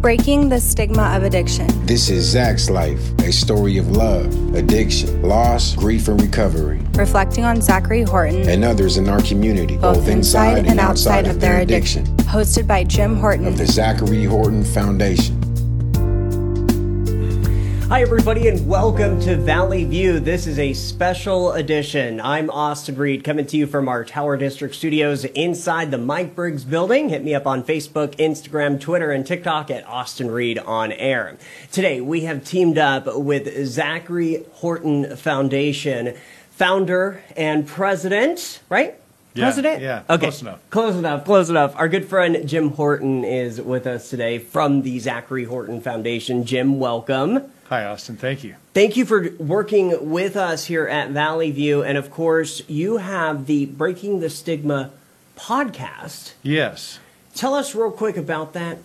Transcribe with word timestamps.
Breaking 0.00 0.48
the 0.48 0.58
Stigma 0.58 1.14
of 1.14 1.24
Addiction. 1.24 1.66
This 1.84 2.08
is 2.08 2.24
Zach's 2.24 2.70
life, 2.70 3.12
a 3.18 3.30
story 3.30 3.76
of 3.76 3.90
love, 3.90 4.54
addiction, 4.54 5.20
loss, 5.20 5.74
grief, 5.74 6.08
and 6.08 6.18
recovery. 6.18 6.80
Reflecting 6.94 7.44
on 7.44 7.60
Zachary 7.60 8.00
Horton 8.00 8.48
and 8.48 8.64
others 8.64 8.96
in 8.96 9.10
our 9.10 9.20
community, 9.20 9.76
both, 9.76 10.08
inside, 10.08 10.64
and 10.64 10.80
outside, 10.80 11.26
of 11.26 11.38
their 11.38 11.60
addiction. 11.60 12.06
Hosted 12.32 12.66
by 12.66 12.82
Jim 12.82 13.16
Horton 13.16 13.46
of 13.46 13.58
the 13.58 13.66
Zachary 13.66 14.24
Horton 14.24 14.64
Foundation. 14.64 15.39
Hi, 17.90 18.02
everybody, 18.02 18.46
and 18.46 18.68
welcome 18.68 19.20
to 19.22 19.34
Valley 19.36 19.82
View. 19.84 20.20
This 20.20 20.46
is 20.46 20.60
a 20.60 20.72
special 20.74 21.50
edition. 21.52 22.20
I'm 22.20 22.48
Austin 22.48 22.94
Reed, 22.94 23.24
coming 23.24 23.46
to 23.46 23.56
you 23.56 23.66
from 23.66 23.88
our 23.88 24.04
Tower 24.04 24.36
District 24.36 24.76
studios 24.76 25.24
inside 25.24 25.90
the 25.90 25.98
Mike 25.98 26.36
Briggs 26.36 26.62
building. 26.64 27.08
Hit 27.08 27.24
me 27.24 27.34
up 27.34 27.48
on 27.48 27.64
Facebook, 27.64 28.14
Instagram, 28.14 28.80
Twitter, 28.80 29.10
and 29.10 29.26
TikTok 29.26 29.72
at 29.72 29.84
Austin 29.88 30.30
Reed 30.30 30.60
on 30.60 30.92
air. 30.92 31.36
Today, 31.72 32.00
we 32.00 32.20
have 32.22 32.44
teamed 32.44 32.78
up 32.78 33.06
with 33.18 33.66
Zachary 33.66 34.44
Horton 34.52 35.16
Foundation, 35.16 36.14
founder 36.52 37.20
and 37.36 37.66
president, 37.66 38.60
right? 38.68 38.94
Yeah, 39.34 39.44
President? 39.46 39.82
yeah, 39.82 40.02
Okay. 40.08 40.26
close 40.26 40.42
enough. 40.42 40.60
Close 40.70 40.94
enough. 40.96 41.24
Close 41.24 41.50
enough. 41.50 41.74
Our 41.76 41.88
good 41.88 42.04
friend 42.08 42.48
Jim 42.48 42.70
Horton 42.70 43.24
is 43.24 43.60
with 43.60 43.86
us 43.88 44.10
today 44.10 44.38
from 44.38 44.82
the 44.82 45.00
Zachary 45.00 45.44
Horton 45.44 45.80
Foundation. 45.80 46.44
Jim, 46.44 46.78
welcome. 46.78 47.50
Hi, 47.70 47.84
Austin. 47.84 48.16
Thank 48.16 48.42
you. 48.42 48.56
Thank 48.74 48.96
you 48.96 49.06
for 49.06 49.30
working 49.38 50.10
with 50.10 50.34
us 50.34 50.64
here 50.64 50.88
at 50.88 51.10
Valley 51.10 51.52
View. 51.52 51.84
And 51.84 51.96
of 51.96 52.10
course, 52.10 52.68
you 52.68 52.96
have 52.96 53.46
the 53.46 53.66
Breaking 53.66 54.18
the 54.18 54.28
Stigma 54.28 54.90
podcast. 55.36 56.32
Yes. 56.42 56.98
Tell 57.36 57.54
us 57.54 57.72
real 57.72 57.92
quick 57.92 58.16
about 58.16 58.54
that. 58.54 58.78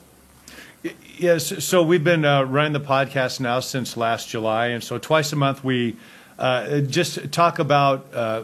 Yes. 1.17 1.65
So 1.65 1.81
we've 1.81 2.03
been 2.03 2.25
uh, 2.25 2.43
running 2.43 2.73
the 2.73 2.79
podcast 2.79 3.39
now 3.39 3.59
since 3.59 3.97
last 3.97 4.29
July, 4.29 4.67
and 4.67 4.83
so 4.83 4.99
twice 4.99 5.33
a 5.33 5.35
month 5.35 5.63
we 5.63 5.95
uh, 6.37 6.81
just 6.81 7.31
talk 7.31 7.57
about 7.57 8.05
uh, 8.13 8.43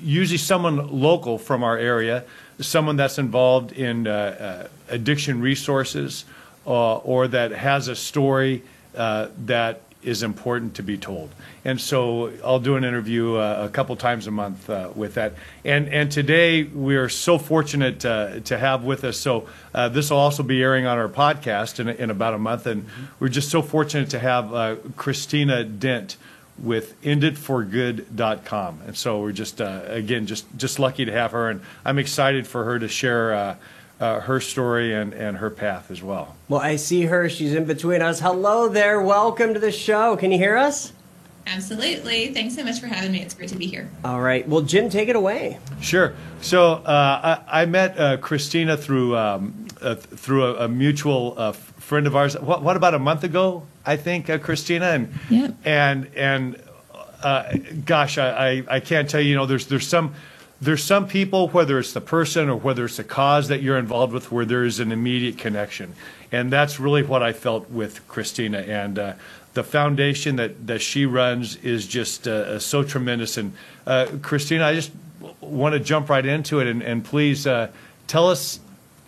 usually 0.00 0.38
someone 0.38 0.92
local 0.92 1.38
from 1.38 1.64
our 1.64 1.76
area, 1.76 2.22
someone 2.60 2.94
that's 2.94 3.18
involved 3.18 3.72
in 3.72 4.06
uh, 4.06 4.12
uh, 4.12 4.68
addiction 4.94 5.40
resources, 5.40 6.24
uh, 6.68 6.98
or 6.98 7.26
that 7.26 7.50
has 7.50 7.88
a 7.88 7.96
story 7.96 8.62
uh, 8.96 9.28
that 9.46 9.82
is 10.02 10.22
important 10.22 10.74
to 10.74 10.82
be 10.82 10.98
told. 10.98 11.30
And 11.64 11.80
so 11.80 12.32
I'll 12.44 12.58
do 12.58 12.76
an 12.76 12.84
interview 12.84 13.36
uh, 13.36 13.66
a 13.68 13.72
couple 13.72 13.94
times 13.96 14.26
a 14.26 14.30
month 14.30 14.68
uh, 14.68 14.90
with 14.94 15.14
that. 15.14 15.34
And 15.64 15.88
and 15.88 16.10
today 16.10 16.64
we 16.64 16.96
are 16.96 17.08
so 17.08 17.38
fortunate 17.38 18.04
uh, 18.04 18.40
to 18.40 18.58
have 18.58 18.82
with 18.82 19.04
us. 19.04 19.18
So 19.18 19.48
uh, 19.74 19.88
this 19.88 20.10
will 20.10 20.18
also 20.18 20.42
be 20.42 20.60
airing 20.60 20.86
on 20.86 20.98
our 20.98 21.08
podcast 21.08 21.78
in, 21.78 21.88
in 21.88 22.10
about 22.10 22.34
a 22.34 22.38
month. 22.38 22.66
And 22.66 22.86
we're 23.20 23.28
just 23.28 23.50
so 23.50 23.62
fortunate 23.62 24.10
to 24.10 24.18
have 24.18 24.52
uh, 24.52 24.76
Christina 24.96 25.62
Dent 25.64 26.16
with 26.58 27.00
enditforgood.com. 27.02 28.80
And 28.86 28.96
so 28.96 29.20
we're 29.20 29.32
just 29.32 29.60
uh, 29.60 29.82
again 29.86 30.26
just 30.26 30.46
just 30.56 30.80
lucky 30.80 31.04
to 31.04 31.12
have 31.12 31.30
her, 31.30 31.48
and 31.48 31.60
I'm 31.84 31.98
excited 31.98 32.46
for 32.46 32.64
her 32.64 32.78
to 32.78 32.88
share. 32.88 33.56
Uh, 34.02 34.18
her 34.18 34.40
story 34.40 34.92
and, 34.92 35.14
and 35.14 35.36
her 35.36 35.48
path 35.48 35.88
as 35.88 36.02
well. 36.02 36.34
Well, 36.48 36.60
I 36.60 36.74
see 36.74 37.02
her. 37.02 37.28
She's 37.28 37.54
in 37.54 37.66
between 37.66 38.02
us. 38.02 38.18
Hello 38.18 38.68
there. 38.68 39.00
Welcome 39.00 39.54
to 39.54 39.60
the 39.60 39.70
show. 39.70 40.16
Can 40.16 40.32
you 40.32 40.38
hear 40.38 40.56
us? 40.56 40.92
Absolutely. 41.46 42.34
Thanks 42.34 42.56
so 42.56 42.64
much 42.64 42.80
for 42.80 42.88
having 42.88 43.12
me. 43.12 43.22
It's 43.22 43.32
great 43.32 43.50
to 43.50 43.56
be 43.56 43.68
here. 43.68 43.88
All 44.04 44.20
right. 44.20 44.46
Well, 44.48 44.62
Jim, 44.62 44.90
take 44.90 45.08
it 45.08 45.14
away. 45.14 45.60
Sure. 45.80 46.14
So 46.40 46.72
uh, 46.72 47.44
I, 47.46 47.62
I, 47.62 47.66
met 47.66 47.96
uh, 47.96 48.16
Christina 48.16 48.76
through 48.76 49.16
um, 49.16 49.68
uh, 49.80 49.94
through 49.94 50.46
a, 50.46 50.64
a 50.64 50.68
mutual 50.68 51.34
uh, 51.36 51.52
friend 51.52 52.08
of 52.08 52.16
ours. 52.16 52.36
What, 52.36 52.60
what, 52.60 52.76
about 52.76 52.94
a 52.94 52.98
month 52.98 53.22
ago? 53.22 53.68
I 53.86 53.96
think 53.96 54.28
uh, 54.28 54.38
Christina 54.38 54.86
and 54.86 55.14
yep. 55.30 55.54
and 55.64 56.10
and 56.16 56.60
uh, 57.22 57.52
gosh, 57.84 58.18
I, 58.18 58.48
I, 58.48 58.64
I 58.68 58.80
can't 58.80 59.08
tell 59.08 59.20
you. 59.20 59.30
You 59.30 59.36
know, 59.36 59.46
there's 59.46 59.68
there's 59.68 59.86
some 59.86 60.16
there's 60.62 60.84
some 60.84 61.08
people, 61.08 61.48
whether 61.48 61.78
it's 61.78 61.92
the 61.92 62.00
person 62.00 62.48
or 62.48 62.56
whether 62.56 62.84
it's 62.84 62.96
the 62.96 63.04
cause 63.04 63.48
that 63.48 63.62
you're 63.62 63.78
involved 63.78 64.12
with, 64.12 64.30
where 64.30 64.44
there 64.44 64.64
is 64.64 64.78
an 64.78 64.92
immediate 64.92 65.36
connection, 65.36 65.94
and 66.30 66.52
that's 66.52 66.78
really 66.78 67.02
what 67.02 67.22
I 67.22 67.32
felt 67.32 67.70
with 67.70 68.06
Christina 68.08 68.58
and. 68.58 68.98
Uh, 68.98 69.12
the 69.54 69.62
foundation 69.62 70.36
that, 70.36 70.66
that 70.66 70.80
she 70.80 71.04
runs 71.04 71.56
is 71.56 71.86
just 71.86 72.26
uh, 72.26 72.58
so 72.58 72.82
tremendous. 72.82 73.36
And 73.36 73.52
uh, 73.86 74.06
Christina, 74.22 74.64
I 74.64 74.74
just 74.74 74.90
want 75.42 75.74
to 75.74 75.78
jump 75.78 76.08
right 76.08 76.24
into 76.24 76.60
it, 76.60 76.66
and, 76.66 76.82
and 76.82 77.04
please 77.04 77.46
uh, 77.46 77.70
tell 78.06 78.30
us 78.30 78.60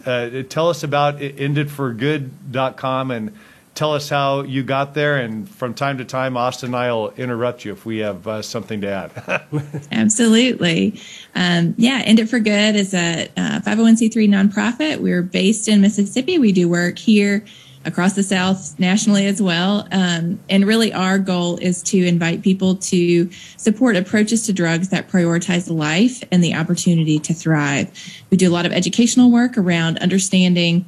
uh, 0.05 0.43
tell 0.51 0.69
us 0.69 0.83
about 0.83 1.19
enditforgood.com 1.19 3.11
and 3.11 3.35
tell 3.75 3.93
us 3.93 4.09
how 4.09 4.43
you 4.43 4.63
got 4.63 4.95
there. 4.95 5.17
And 5.17 5.49
from 5.49 5.75
time 5.75 5.99
to 5.99 6.05
time, 6.05 6.37
Austin 6.37 6.69
and 6.69 6.77
I 6.77 6.93
will 6.93 7.11
interrupt 7.13 7.65
you 7.65 7.73
if 7.73 7.85
we 7.85 7.99
have 7.99 8.27
uh, 8.27 8.43
something 8.43 8.81
to 8.83 8.89
add. 8.89 9.43
Absolutely. 9.93 11.01
Um, 11.35 11.75
yeah, 11.77 12.03
End 12.05 12.21
It 12.21 12.29
for 12.29 12.39
Good 12.39 12.77
is 12.77 12.95
a 12.95 13.29
501c3 13.37 14.29
nonprofit. 14.29 14.99
We're 14.99 15.23
based 15.23 15.69
in 15.69 15.81
Mississippi. 15.81 16.39
We 16.39 16.53
do 16.53 16.69
work 16.69 16.99
here 16.99 17.45
across 17.87 18.15
the 18.15 18.23
South, 18.23 18.79
nationally 18.79 19.27
as 19.27 19.43
well. 19.43 19.87
Um, 19.93 20.41
and 20.49 20.67
really, 20.67 20.93
our 20.93 21.19
goal 21.19 21.59
is 21.59 21.83
to 21.85 21.99
invite 21.99 22.43
people 22.43 22.77
to 22.77 23.31
support 23.57 23.97
approaches 23.97 24.47
to 24.47 24.53
drugs 24.53 24.89
that 24.89 25.09
prioritize 25.09 25.71
life 25.71 26.23
and 26.33 26.43
the 26.43 26.55
opportunity 26.55 27.19
to 27.19 27.35
thrive. 27.35 27.91
We 28.31 28.37
do 28.37 28.49
a 28.49 28.53
lot 28.53 28.65
of 28.65 28.73
educational 28.73 29.31
work 29.31 29.59
around 29.59 29.99
understanding 29.99 30.87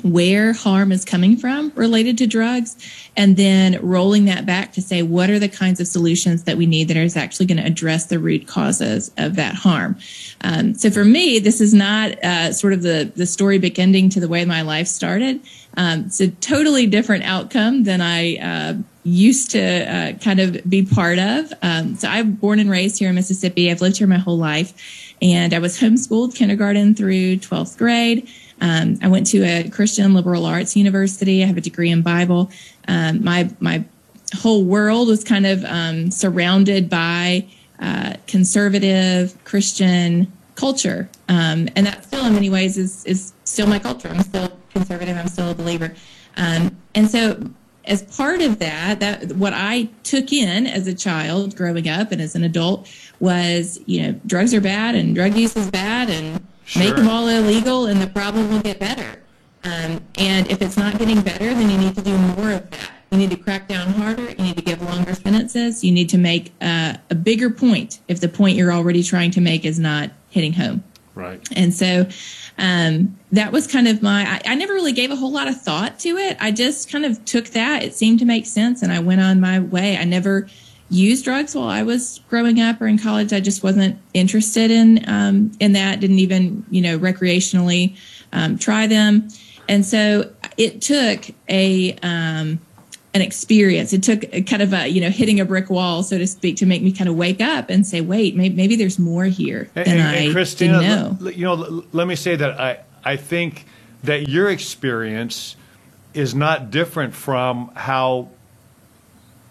where 0.00 0.54
harm 0.54 0.90
is 0.90 1.04
coming 1.04 1.36
from 1.36 1.70
related 1.74 2.16
to 2.16 2.26
drugs 2.26 2.76
and 3.14 3.36
then 3.36 3.78
rolling 3.82 4.24
that 4.24 4.46
back 4.46 4.72
to 4.72 4.80
say 4.80 5.02
what 5.02 5.28
are 5.28 5.38
the 5.38 5.48
kinds 5.48 5.80
of 5.80 5.86
solutions 5.86 6.44
that 6.44 6.56
we 6.56 6.64
need 6.64 6.88
that 6.88 6.96
is 6.96 7.14
actually 7.14 7.44
going 7.44 7.58
to 7.58 7.66
address 7.66 8.06
the 8.06 8.18
root 8.18 8.46
causes 8.46 9.10
of 9.18 9.36
that 9.36 9.54
harm? 9.54 9.98
Um, 10.40 10.72
so 10.74 10.90
for 10.90 11.04
me 11.04 11.38
this 11.38 11.60
is 11.60 11.74
not 11.74 12.12
uh, 12.24 12.52
sort 12.52 12.72
of 12.72 12.82
the 12.82 13.12
the 13.14 13.26
story 13.26 13.60
ending 13.76 14.08
to 14.08 14.20
the 14.20 14.28
way 14.28 14.44
my 14.44 14.62
life 14.62 14.86
started. 14.86 15.40
Um, 15.76 16.04
it's 16.06 16.20
a 16.20 16.28
totally 16.28 16.86
different 16.86 17.24
outcome 17.24 17.84
than 17.84 18.00
i 18.00 18.36
uh, 18.36 18.74
used 19.04 19.50
to 19.50 19.60
uh, 19.60 20.12
kind 20.18 20.40
of 20.40 20.62
be 20.68 20.84
part 20.84 21.18
of. 21.18 21.52
Um, 21.60 21.96
so 21.96 22.08
i'm 22.08 22.32
born 22.32 22.58
and 22.60 22.70
raised 22.70 22.98
here 22.98 23.10
in 23.10 23.14
mississippi. 23.14 23.70
I've 23.70 23.82
lived 23.82 23.98
here 23.98 24.06
my 24.06 24.18
whole 24.18 24.38
life 24.38 25.11
and 25.22 25.54
i 25.54 25.58
was 25.58 25.78
homeschooled 25.78 26.34
kindergarten 26.34 26.94
through 26.94 27.36
12th 27.36 27.78
grade 27.78 28.28
um, 28.62 29.00
I 29.02 29.08
went 29.08 29.26
to 29.28 29.42
a 29.42 29.68
Christian 29.70 30.14
liberal 30.14 30.46
arts 30.46 30.76
university. 30.76 31.42
I 31.42 31.46
have 31.46 31.56
a 31.56 31.60
degree 31.60 31.90
in 31.90 32.00
Bible. 32.00 32.48
Um, 32.86 33.24
my 33.24 33.50
my 33.58 33.84
whole 34.36 34.64
world 34.64 35.08
was 35.08 35.24
kind 35.24 35.46
of 35.46 35.64
um, 35.64 36.12
surrounded 36.12 36.88
by 36.88 37.48
uh, 37.80 38.14
conservative 38.28 39.36
Christian 39.44 40.32
culture, 40.54 41.10
um, 41.28 41.68
and 41.74 41.86
that 41.86 42.04
still, 42.04 42.24
in 42.24 42.34
many 42.34 42.50
ways, 42.50 42.78
is 42.78 43.04
is 43.04 43.32
still 43.42 43.66
my 43.66 43.80
culture. 43.80 44.08
I'm 44.08 44.22
still 44.22 44.52
conservative. 44.70 45.16
I'm 45.16 45.26
still 45.26 45.50
a 45.50 45.54
believer, 45.54 45.92
um, 46.36 46.76
and 46.94 47.10
so 47.10 47.50
as 47.84 48.02
part 48.16 48.40
of 48.40 48.58
that, 48.60 49.00
that 49.00 49.32
what 49.36 49.52
I 49.54 49.88
took 50.02 50.32
in 50.32 50.66
as 50.66 50.86
a 50.86 50.94
child 50.94 51.56
growing 51.56 51.88
up 51.88 52.12
and 52.12 52.20
as 52.20 52.34
an 52.34 52.44
adult 52.44 52.88
was, 53.20 53.80
you 53.86 54.02
know, 54.02 54.20
drugs 54.26 54.54
are 54.54 54.60
bad 54.60 54.94
and 54.94 55.14
drug 55.14 55.34
use 55.34 55.56
is 55.56 55.70
bad 55.70 56.10
and 56.10 56.46
Sure. 56.64 56.84
Make 56.84 56.96
them 56.96 57.08
all 57.08 57.28
illegal, 57.28 57.86
and 57.86 58.00
the 58.00 58.06
problem 58.06 58.48
will 58.48 58.60
get 58.60 58.78
better. 58.78 59.20
Um, 59.64 60.00
and 60.16 60.50
if 60.50 60.62
it's 60.62 60.76
not 60.76 60.98
getting 60.98 61.20
better, 61.20 61.52
then 61.52 61.70
you 61.70 61.78
need 61.78 61.94
to 61.96 62.02
do 62.02 62.16
more 62.16 62.52
of 62.52 62.70
that. 62.70 62.90
You 63.10 63.18
need 63.18 63.30
to 63.30 63.36
crack 63.36 63.68
down 63.68 63.88
harder. 63.92 64.30
You 64.30 64.44
need 64.44 64.56
to 64.56 64.62
give 64.62 64.80
longer 64.80 65.14
sentences. 65.14 65.84
You 65.84 65.92
need 65.92 66.08
to 66.10 66.18
make 66.18 66.52
uh, 66.62 66.94
a 67.10 67.14
bigger 67.14 67.50
point 67.50 68.00
if 68.08 68.20
the 68.20 68.28
point 68.28 68.56
you're 68.56 68.72
already 68.72 69.02
trying 69.02 69.30
to 69.32 69.40
make 69.40 69.64
is 69.64 69.78
not 69.78 70.10
hitting 70.30 70.54
home. 70.54 70.82
Right. 71.14 71.46
And 71.54 71.74
so 71.74 72.08
um, 72.58 73.18
that 73.32 73.52
was 73.52 73.66
kind 73.66 73.86
of 73.86 74.02
my, 74.02 74.22
I, 74.22 74.52
I, 74.52 74.54
never 74.54 74.72
really 74.72 74.92
gave 74.92 75.10
a 75.10 75.16
whole 75.16 75.30
lot 75.30 75.46
of 75.46 75.60
thought 75.60 75.98
to 76.00 76.16
it. 76.16 76.38
I 76.40 76.52
just 76.52 76.90
kind 76.90 77.04
of 77.04 77.22
took 77.24 77.48
that. 77.48 77.82
It 77.82 77.94
seemed 77.94 78.18
to 78.20 78.24
make 78.24 78.46
sense, 78.46 78.82
and 78.82 78.92
I 78.92 78.98
went 78.98 79.20
on 79.20 79.40
my 79.40 79.60
way. 79.60 79.98
I 79.98 80.04
never 80.04 80.48
used 80.88 81.24
drugs 81.24 81.54
while 81.54 81.68
I 81.68 81.82
was 81.82 82.20
growing 82.28 82.60
up 82.60 82.80
or 82.80 82.86
in 82.86 82.98
college. 82.98 83.32
I 83.32 83.40
just 83.40 83.62
wasn't 83.62 83.98
interested 84.14 84.70
in 84.70 85.04
um, 85.08 85.52
in 85.60 85.72
that. 85.72 86.00
Didn't 86.00 86.18
even 86.18 86.64
you 86.70 86.80
know 86.82 86.98
recreationally 86.98 87.96
um, 88.32 88.58
try 88.58 88.86
them, 88.86 89.28
and 89.68 89.84
so 89.84 90.32
it 90.56 90.80
took 90.80 91.26
a 91.48 91.94
um, 92.02 92.60
an 93.14 93.20
experience. 93.20 93.92
It 93.92 94.02
took 94.02 94.22
kind 94.46 94.62
of 94.62 94.72
a 94.72 94.88
you 94.88 95.00
know 95.00 95.10
hitting 95.10 95.40
a 95.40 95.44
brick 95.44 95.70
wall, 95.70 96.02
so 96.02 96.18
to 96.18 96.26
speak, 96.26 96.56
to 96.56 96.66
make 96.66 96.82
me 96.82 96.92
kind 96.92 97.08
of 97.08 97.16
wake 97.16 97.40
up 97.40 97.70
and 97.70 97.86
say, 97.86 98.00
wait, 98.00 98.36
maybe, 98.36 98.54
maybe 98.54 98.76
there's 98.76 98.98
more 98.98 99.24
here 99.24 99.70
than 99.74 99.88
and, 99.88 100.02
I 100.02 100.14
and 100.14 100.32
Christina, 100.32 100.80
didn't 100.80 101.18
know. 101.20 101.26
L- 101.26 101.32
you 101.32 101.44
know, 101.44 101.64
l- 101.64 101.84
let 101.92 102.06
me 102.06 102.16
say 102.16 102.36
that 102.36 102.60
I 102.60 102.80
I 103.04 103.16
think 103.16 103.66
that 104.04 104.28
your 104.28 104.50
experience 104.50 105.56
is 106.14 106.34
not 106.34 106.70
different 106.70 107.14
from 107.14 107.70
how 107.74 108.28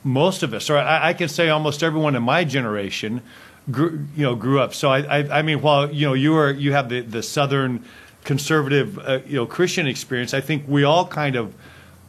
most 0.04 0.44
of 0.44 0.54
us, 0.54 0.70
or 0.70 0.78
I, 0.78 1.10
I 1.10 1.14
can 1.14 1.30
say 1.30 1.50
almost 1.50 1.84
everyone 1.84 2.16
in 2.16 2.24
my 2.24 2.44
generation, 2.44 3.22
grew, 3.70 4.06
you 4.16 4.24
know, 4.24 4.36
grew 4.36 4.60
up. 4.60 4.74
So 4.74 4.90
I, 4.90 5.00
I, 5.20 5.40
I 5.40 5.42
mean, 5.42 5.62
while 5.62 5.92
you 5.92 6.08
know 6.08 6.14
you 6.14 6.36
are 6.36 6.52
you 6.52 6.74
have 6.74 6.90
the 6.90 7.02
the 7.02 7.22
southern 7.22 7.86
conservative, 8.24 8.98
uh, 9.00 9.20
you 9.26 9.36
know, 9.36 9.46
Christian 9.46 9.88
experience, 9.88 10.34
I 10.34 10.42
think 10.42 10.66
we 10.68 10.84
all 10.84 11.08
kind 11.08 11.36
of 11.36 11.54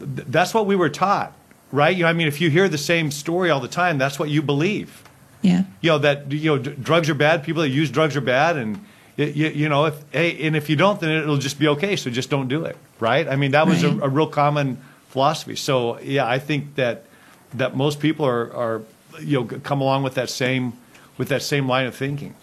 that's 0.00 0.52
what 0.52 0.66
we 0.66 0.76
were 0.76 0.88
taught, 0.88 1.32
right? 1.72 1.96
You 1.96 2.04
know, 2.04 2.08
I 2.08 2.12
mean, 2.12 2.28
if 2.28 2.40
you 2.40 2.50
hear 2.50 2.68
the 2.68 2.78
same 2.78 3.10
story 3.10 3.50
all 3.50 3.60
the 3.60 3.68
time, 3.68 3.98
that's 3.98 4.18
what 4.18 4.28
you 4.28 4.42
believe. 4.42 5.02
Yeah. 5.40 5.64
You 5.80 5.90
know 5.90 5.98
that 5.98 6.30
you 6.30 6.50
know 6.50 6.58
d- 6.58 6.70
drugs 6.80 7.10
are 7.10 7.14
bad. 7.14 7.42
People 7.42 7.62
that 7.62 7.70
use 7.70 7.90
drugs 7.90 8.14
are 8.16 8.20
bad, 8.20 8.56
and 8.56 8.76
y 9.18 9.24
you, 9.24 9.48
you 9.48 9.68
know 9.68 9.86
if 9.86 9.94
hey, 10.12 10.46
and 10.46 10.54
if 10.54 10.70
you 10.70 10.76
don't, 10.76 11.00
then 11.00 11.10
it'll 11.10 11.36
just 11.38 11.58
be 11.58 11.66
okay. 11.68 11.96
So 11.96 12.10
just 12.10 12.30
don't 12.30 12.46
do 12.48 12.64
it, 12.64 12.76
right? 13.00 13.26
I 13.26 13.34
mean, 13.36 13.50
that 13.52 13.66
was 13.66 13.82
Right. 13.84 13.98
a, 13.98 14.04
a 14.04 14.08
real 14.08 14.28
common 14.28 14.76
philosophy. 15.08 15.56
So 15.56 15.98
yeah, 16.00 16.26
I 16.28 16.38
think 16.38 16.76
that 16.76 17.06
that 17.54 17.74
most 17.76 17.98
people 17.98 18.24
are 18.24 18.52
are 18.54 18.82
you 19.20 19.40
know 19.40 19.58
come 19.64 19.80
along 19.80 20.04
with 20.04 20.14
that 20.14 20.30
same 20.30 20.74
with 21.18 21.28
that 21.28 21.42
same 21.42 21.66
line 21.68 21.86
of 21.86 21.94
thinking. 21.96 22.34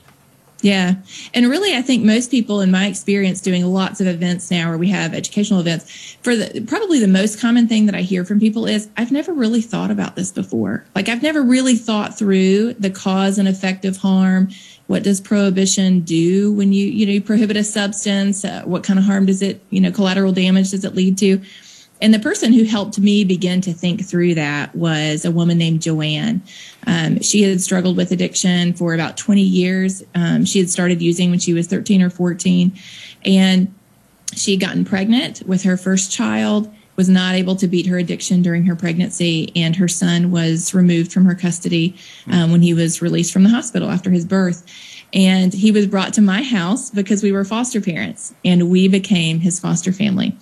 Yeah. 0.61 0.95
And 1.33 1.49
really, 1.49 1.73
I 1.75 1.81
think 1.81 2.03
most 2.03 2.29
people, 2.31 2.59
in 2.59 2.69
my 2.69 2.87
experience, 2.87 3.39
doing 3.39 3.65
lots 3.65 4.01
of 4.01 4.07
events 4.07 4.51
now 4.51 4.69
where 4.69 4.77
we 4.77 4.89
have 4.89 5.13
educational 5.13 5.61
events, 5.61 6.17
for 6.21 6.35
the 6.35 6.61
probably 6.67 6.99
the 6.99 7.07
most 7.07 7.39
common 7.39 7.67
thing 7.67 7.85
that 7.85 7.95
I 7.95 8.01
hear 8.01 8.25
from 8.25 8.39
people 8.41 8.65
is, 8.65 8.89
I've 8.97 9.11
never 9.11 9.31
really 9.31 9.61
thought 9.61 9.89
about 9.89 10.17
this 10.17 10.31
before. 10.31 10.85
Like, 10.95 11.07
I've 11.07 11.23
never 11.23 11.41
really 11.41 11.75
thought 11.75 12.17
through 12.17 12.73
the 12.73 12.89
cause 12.89 13.37
and 13.37 13.47
effect 13.47 13.85
of 13.85 13.97
harm. 13.97 14.49
What 14.87 15.03
does 15.03 15.21
prohibition 15.21 16.01
do 16.01 16.51
when 16.51 16.73
you, 16.73 16.87
you 16.87 17.05
know, 17.05 17.13
you 17.13 17.21
prohibit 17.21 17.55
a 17.55 17.63
substance? 17.63 18.43
Uh, 18.43 18.63
what 18.65 18.83
kind 18.83 18.99
of 18.99 19.05
harm 19.05 19.27
does 19.27 19.41
it, 19.41 19.61
you 19.69 19.79
know, 19.79 19.91
collateral 19.91 20.33
damage 20.33 20.71
does 20.71 20.83
it 20.83 20.95
lead 20.95 21.17
to? 21.19 21.41
And 22.01 22.13
the 22.13 22.19
person 22.19 22.53
who 22.53 22.63
helped 22.63 22.97
me 22.97 23.23
begin 23.23 23.61
to 23.61 23.73
think 23.73 24.05
through 24.05 24.35
that 24.35 24.73
was 24.75 25.25
a 25.25 25.31
woman 25.31 25.57
named 25.57 25.81
Joanne. 25.81 26.41
Um, 26.87 27.21
she 27.21 27.43
had 27.43 27.61
struggled 27.61 27.97
with 27.97 28.11
addiction 28.11 28.73
for 28.73 28.93
about 28.93 29.17
20 29.17 29.41
years. 29.41 30.03
Um, 30.15 30.45
she 30.45 30.59
had 30.59 30.69
started 30.69 31.01
using 31.01 31.29
when 31.29 31.39
she 31.39 31.53
was 31.53 31.67
13 31.67 32.01
or 32.01 32.09
14. 32.09 32.71
And 33.25 33.73
she 34.33 34.51
had 34.51 34.61
gotten 34.61 34.85
pregnant 34.85 35.43
with 35.45 35.63
her 35.63 35.75
first 35.75 36.11
child, 36.11 36.73
was 36.95 37.09
not 37.09 37.35
able 37.35 37.55
to 37.55 37.67
beat 37.67 37.85
her 37.87 37.97
addiction 37.97 38.41
during 38.41 38.65
her 38.65 38.75
pregnancy, 38.75 39.51
and 39.55 39.75
her 39.75 39.87
son 39.87 40.31
was 40.31 40.73
removed 40.73 41.11
from 41.11 41.25
her 41.25 41.35
custody 41.35 41.95
um, 42.29 42.51
when 42.51 42.61
he 42.61 42.73
was 42.73 43.01
released 43.01 43.31
from 43.31 43.43
the 43.43 43.49
hospital 43.49 43.89
after 43.89 44.09
his 44.09 44.25
birth. 44.25 44.65
And 45.13 45.53
he 45.53 45.71
was 45.71 45.87
brought 45.87 46.13
to 46.15 46.21
my 46.21 46.43
house 46.43 46.89
because 46.89 47.23
we 47.23 47.31
were 47.31 47.43
foster 47.43 47.81
parents, 47.81 48.33
and 48.45 48.69
we 48.69 48.87
became 48.87 49.39
his 49.39 49.59
foster 49.59 49.91
family. 49.91 50.37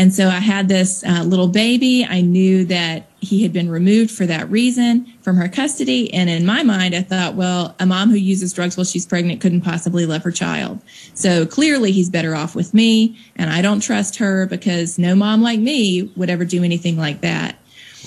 And 0.00 0.14
so 0.14 0.28
I 0.28 0.38
had 0.38 0.66
this 0.66 1.04
uh, 1.04 1.24
little 1.24 1.46
baby. 1.46 2.06
I 2.08 2.22
knew 2.22 2.64
that 2.64 3.10
he 3.20 3.42
had 3.42 3.52
been 3.52 3.68
removed 3.68 4.10
for 4.10 4.24
that 4.24 4.50
reason 4.50 5.12
from 5.20 5.36
her 5.36 5.46
custody. 5.46 6.10
And 6.14 6.30
in 6.30 6.46
my 6.46 6.62
mind, 6.62 6.94
I 6.94 7.02
thought, 7.02 7.34
well, 7.34 7.76
a 7.78 7.84
mom 7.84 8.08
who 8.08 8.16
uses 8.16 8.54
drugs 8.54 8.78
while 8.78 8.86
she's 8.86 9.04
pregnant 9.04 9.42
couldn't 9.42 9.60
possibly 9.60 10.06
love 10.06 10.22
her 10.22 10.30
child. 10.30 10.80
So 11.12 11.44
clearly 11.44 11.92
he's 11.92 12.08
better 12.08 12.34
off 12.34 12.54
with 12.54 12.72
me. 12.72 13.18
And 13.36 13.50
I 13.50 13.60
don't 13.60 13.80
trust 13.80 14.16
her 14.16 14.46
because 14.46 14.98
no 14.98 15.14
mom 15.14 15.42
like 15.42 15.60
me 15.60 16.10
would 16.16 16.30
ever 16.30 16.46
do 16.46 16.64
anything 16.64 16.96
like 16.96 17.20
that. 17.20 17.56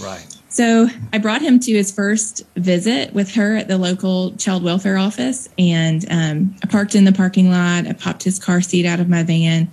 Right. 0.01 0.25
So 0.49 0.87
I 1.11 1.19
brought 1.19 1.43
him 1.43 1.59
to 1.59 1.71
his 1.73 1.91
first 1.91 2.41
visit 2.55 3.13
with 3.13 3.35
her 3.35 3.57
at 3.57 3.67
the 3.67 3.77
local 3.77 4.35
child 4.37 4.63
welfare 4.63 4.97
office, 4.97 5.49
and 5.57 6.05
um, 6.11 6.55
I 6.63 6.67
parked 6.67 6.93
in 6.93 7.05
the 7.05 7.11
parking 7.11 7.49
lot. 7.49 7.87
I 7.87 7.93
popped 7.93 8.21
his 8.21 8.37
car 8.37 8.61
seat 8.61 8.85
out 8.85 8.99
of 8.99 9.09
my 9.09 9.23
van, 9.23 9.71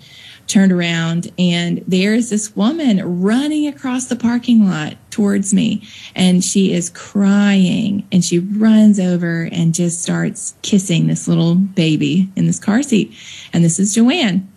turned 0.51 0.73
around, 0.73 1.31
and 1.39 1.83
there's 1.87 2.31
this 2.31 2.55
woman 2.57 3.23
running 3.23 3.67
across 3.67 4.07
the 4.07 4.17
parking 4.17 4.69
lot 4.69 4.97
towards 5.11 5.55
me, 5.55 5.83
and 6.15 6.45
she 6.45 6.73
is 6.73 6.91
crying, 6.91 8.07
and 8.11 8.25
she 8.25 8.39
runs 8.39 8.99
over 8.99 9.49
and 9.53 9.75
just 9.75 10.03
starts 10.03 10.55
kissing 10.63 11.07
this 11.07 11.29
little 11.29 11.55
baby 11.55 12.31
in 12.37 12.47
this 12.47 12.59
car 12.59 12.83
seat, 12.83 13.15
and 13.53 13.65
this 13.65 13.79
is 13.79 13.95
Joanne, 13.95 14.51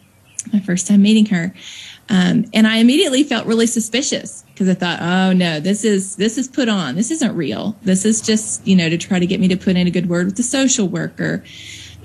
my 0.52 0.60
first 0.60 0.88
time 0.88 1.02
meeting 1.02 1.28
her. 1.28 1.54
Um, 2.10 2.46
and 2.54 2.68
I 2.68 2.78
immediately 2.78 3.24
felt 3.24 3.48
really 3.48 3.66
suspicious 3.66 4.44
because 4.48 4.68
I 4.68 4.74
thought, 4.74 5.02
oh 5.02 5.32
no, 5.32 5.60
this 5.60 5.86
is 5.86 6.18
this 6.18 6.38
is 6.38 6.48
put 6.48 6.68
on. 6.68 6.96
This 6.96 7.12
isn't 7.12 7.36
real. 7.36 7.78
This 7.84 8.04
is 8.04 8.22
just 8.22 8.66
you 8.68 8.76
know 8.76 8.90
to 8.90 8.98
try 8.98 9.20
to 9.20 9.26
get 9.26 9.40
me 9.40 9.48
to 9.48 9.58
put 9.58 9.78
in 9.78 9.88
a 9.88 9.92
good 9.92 10.10
word 10.10 10.26
with 10.26 10.36
the 10.36 10.44
social 10.44 10.88
worker. 10.88 11.44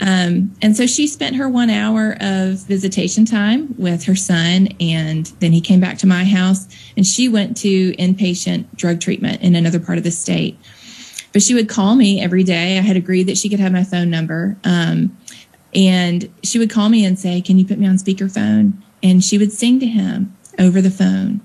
Um, 0.00 0.54
and 0.62 0.76
so 0.76 0.86
she 0.86 1.06
spent 1.06 1.36
her 1.36 1.48
one 1.48 1.70
hour 1.70 2.16
of 2.20 2.58
visitation 2.60 3.24
time 3.24 3.74
with 3.78 4.04
her 4.04 4.14
son, 4.14 4.68
and 4.80 5.26
then 5.40 5.52
he 5.52 5.60
came 5.60 5.80
back 5.80 5.98
to 5.98 6.06
my 6.06 6.24
house, 6.24 6.68
and 6.96 7.06
she 7.06 7.28
went 7.28 7.56
to 7.58 7.92
inpatient 7.94 8.66
drug 8.76 9.00
treatment 9.00 9.42
in 9.42 9.56
another 9.56 9.80
part 9.80 9.98
of 9.98 10.04
the 10.04 10.10
state. 10.10 10.58
But 11.32 11.42
she 11.42 11.54
would 11.54 11.68
call 11.68 11.94
me 11.94 12.20
every 12.20 12.44
day. 12.44 12.78
I 12.78 12.82
had 12.82 12.96
agreed 12.96 13.24
that 13.24 13.36
she 13.36 13.48
could 13.48 13.60
have 13.60 13.72
my 13.72 13.84
phone 13.84 14.10
number. 14.10 14.56
Um, 14.64 15.16
and 15.74 16.32
she 16.42 16.58
would 16.58 16.70
call 16.70 16.88
me 16.88 17.04
and 17.04 17.18
say, 17.18 17.40
Can 17.40 17.58
you 17.58 17.66
put 17.66 17.78
me 17.78 17.86
on 17.86 17.96
speakerphone? 17.96 18.72
And 19.02 19.22
she 19.22 19.38
would 19.38 19.52
sing 19.52 19.78
to 19.80 19.86
him 19.86 20.36
over 20.58 20.80
the 20.80 20.90
phone. 20.90 21.40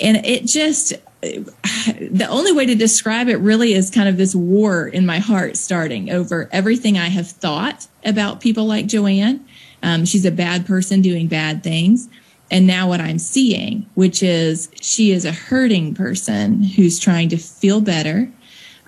And 0.00 0.16
it 0.26 0.46
just, 0.46 0.94
the 1.22 2.26
only 2.28 2.52
way 2.52 2.66
to 2.66 2.74
describe 2.74 3.28
it 3.28 3.36
really 3.36 3.74
is 3.74 3.90
kind 3.90 4.08
of 4.08 4.16
this 4.16 4.34
war 4.34 4.86
in 4.88 5.06
my 5.06 5.18
heart 5.18 5.56
starting 5.56 6.10
over 6.10 6.48
everything 6.52 6.98
I 6.98 7.08
have 7.08 7.30
thought 7.30 7.86
about 8.04 8.40
people 8.40 8.64
like 8.66 8.86
Joanne. 8.86 9.44
Um, 9.82 10.04
she's 10.04 10.24
a 10.24 10.30
bad 10.32 10.66
person 10.66 11.00
doing 11.00 11.28
bad 11.28 11.62
things. 11.62 12.08
And 12.50 12.66
now 12.66 12.88
what 12.88 13.00
I'm 13.00 13.18
seeing, 13.18 13.86
which 13.94 14.22
is 14.22 14.68
she 14.80 15.12
is 15.12 15.24
a 15.24 15.32
hurting 15.32 15.94
person 15.94 16.62
who's 16.62 16.98
trying 16.98 17.28
to 17.30 17.36
feel 17.38 17.80
better, 17.80 18.30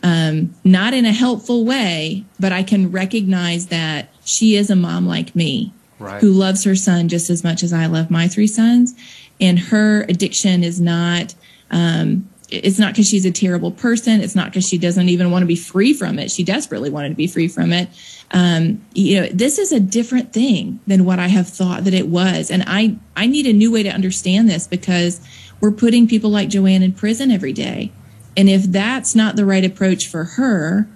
um, 0.02 0.54
not 0.64 0.92
in 0.92 1.06
a 1.06 1.12
helpful 1.12 1.64
way, 1.64 2.24
but 2.38 2.52
I 2.52 2.62
can 2.62 2.90
recognize 2.90 3.68
that 3.68 4.08
she 4.24 4.56
is 4.56 4.70
a 4.70 4.76
mom 4.76 5.06
like 5.06 5.34
me 5.34 5.72
Right. 6.00 6.20
who 6.20 6.32
loves 6.32 6.64
her 6.64 6.74
son 6.74 7.08
just 7.08 7.30
as 7.30 7.44
much 7.44 7.62
as 7.62 7.72
I 7.72 7.86
love 7.86 8.10
my 8.10 8.26
three 8.28 8.48
sons. 8.48 8.94
And 9.40 9.58
her 9.58 10.02
addiction 10.02 10.62
is 10.62 10.80
not, 10.80 11.34
um, 11.70 12.28
it's 12.50 12.78
not 12.78 12.92
because 12.92 13.08
she's 13.08 13.24
a 13.24 13.30
terrible 13.30 13.70
person. 13.70 14.20
It's 14.20 14.34
not 14.34 14.46
because 14.46 14.68
she 14.68 14.78
doesn't 14.78 15.08
even 15.08 15.30
want 15.30 15.42
to 15.42 15.46
be 15.46 15.56
free 15.56 15.92
from 15.92 16.18
it. 16.18 16.30
She 16.30 16.44
desperately 16.44 16.90
wanted 16.90 17.10
to 17.10 17.14
be 17.14 17.26
free 17.26 17.48
from 17.48 17.72
it. 17.72 17.88
Um, 18.30 18.84
you 18.94 19.20
know, 19.20 19.28
this 19.28 19.58
is 19.58 19.72
a 19.72 19.80
different 19.80 20.32
thing 20.32 20.80
than 20.86 21.04
what 21.04 21.18
I 21.18 21.28
have 21.28 21.48
thought 21.48 21.84
that 21.84 21.94
it 21.94 22.08
was. 22.08 22.50
And 22.50 22.64
I, 22.66 22.96
I 23.16 23.26
need 23.26 23.46
a 23.46 23.52
new 23.52 23.72
way 23.72 23.82
to 23.82 23.90
understand 23.90 24.48
this 24.48 24.66
because 24.66 25.20
we're 25.60 25.72
putting 25.72 26.06
people 26.06 26.30
like 26.30 26.48
Joanne 26.48 26.82
in 26.82 26.92
prison 26.92 27.30
every 27.30 27.52
day. 27.52 27.92
And 28.36 28.48
if 28.48 28.64
that's 28.64 29.14
not 29.14 29.36
the 29.36 29.46
right 29.46 29.64
approach 29.64 30.08
for 30.08 30.24
her, 30.24 30.88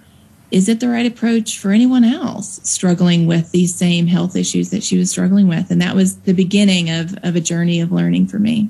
is 0.51 0.67
it 0.67 0.79
the 0.79 0.89
right 0.89 1.05
approach 1.05 1.57
for 1.57 1.71
anyone 1.71 2.03
else 2.03 2.59
struggling 2.63 3.27
with 3.27 3.51
these 3.51 3.73
same 3.73 4.07
health 4.07 4.35
issues 4.35 4.71
that 4.71 4.83
she 4.83 4.97
was 4.97 5.09
struggling 5.09 5.47
with? 5.47 5.71
And 5.71 5.81
that 5.81 5.95
was 5.95 6.17
the 6.21 6.33
beginning 6.33 6.89
of, 6.89 7.17
of 7.23 7.35
a 7.35 7.41
journey 7.41 7.79
of 7.81 7.91
learning 7.91 8.27
for 8.27 8.39
me. 8.39 8.69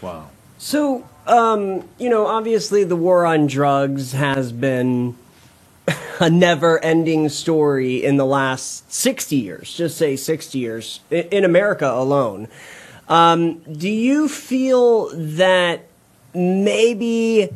Wow. 0.00 0.28
So, 0.64 1.06
um, 1.26 1.86
you 1.98 2.08
know, 2.08 2.26
obviously 2.26 2.84
the 2.84 2.96
war 2.96 3.26
on 3.26 3.46
drugs 3.46 4.12
has 4.12 4.50
been 4.50 5.14
a 6.20 6.30
never 6.30 6.82
ending 6.82 7.28
story 7.28 8.02
in 8.02 8.16
the 8.16 8.24
last 8.24 8.90
60 8.90 9.36
years, 9.36 9.74
just 9.74 9.98
say 9.98 10.16
60 10.16 10.58
years, 10.58 11.00
in 11.10 11.44
America 11.44 11.86
alone. 11.86 12.48
Um, 13.10 13.58
do 13.70 13.90
you 13.90 14.26
feel 14.26 15.10
that 15.14 15.84
maybe 16.32 17.50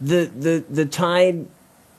the, 0.00 0.24
the, 0.24 0.64
the 0.68 0.86
tide 0.86 1.46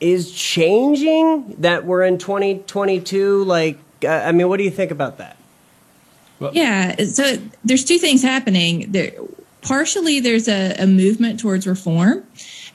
is 0.00 0.30
changing, 0.30 1.54
that 1.60 1.86
we're 1.86 2.02
in 2.02 2.18
2022? 2.18 3.42
Like, 3.42 3.78
uh, 4.04 4.08
I 4.08 4.32
mean, 4.32 4.50
what 4.50 4.58
do 4.58 4.64
you 4.64 4.70
think 4.70 4.90
about 4.90 5.16
that? 5.16 5.38
Yeah. 6.52 7.02
So 7.06 7.38
there's 7.64 7.86
two 7.86 7.96
things 7.96 8.22
happening. 8.22 8.92
There, 8.92 9.12
partially, 9.66 10.20
there's 10.20 10.48
a, 10.48 10.74
a 10.78 10.86
movement 10.86 11.40
towards 11.40 11.66
reform, 11.66 12.24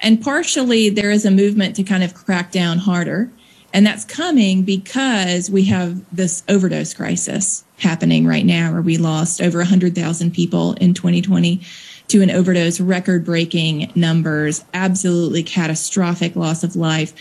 and 0.01 0.21
partially, 0.21 0.89
there 0.89 1.09
is 1.09 1.25
a 1.25 1.31
movement 1.31 1.75
to 1.77 1.83
kind 1.83 2.03
of 2.03 2.13
crack 2.13 2.51
down 2.51 2.79
harder. 2.79 3.31
And 3.73 3.85
that's 3.85 4.03
coming 4.03 4.63
because 4.63 5.49
we 5.49 5.63
have 5.65 6.03
this 6.13 6.43
overdose 6.49 6.93
crisis 6.93 7.63
happening 7.77 8.27
right 8.27 8.45
now, 8.45 8.73
where 8.73 8.81
we 8.81 8.97
lost 8.97 9.41
over 9.41 9.59
100,000 9.59 10.33
people 10.33 10.73
in 10.73 10.93
2020 10.93 11.61
to 12.09 12.21
an 12.21 12.29
overdose, 12.29 12.81
record 12.81 13.23
breaking 13.23 13.89
numbers, 13.95 14.65
absolutely 14.73 15.43
catastrophic 15.43 16.35
loss 16.35 16.65
of 16.65 16.75
life 16.75 17.13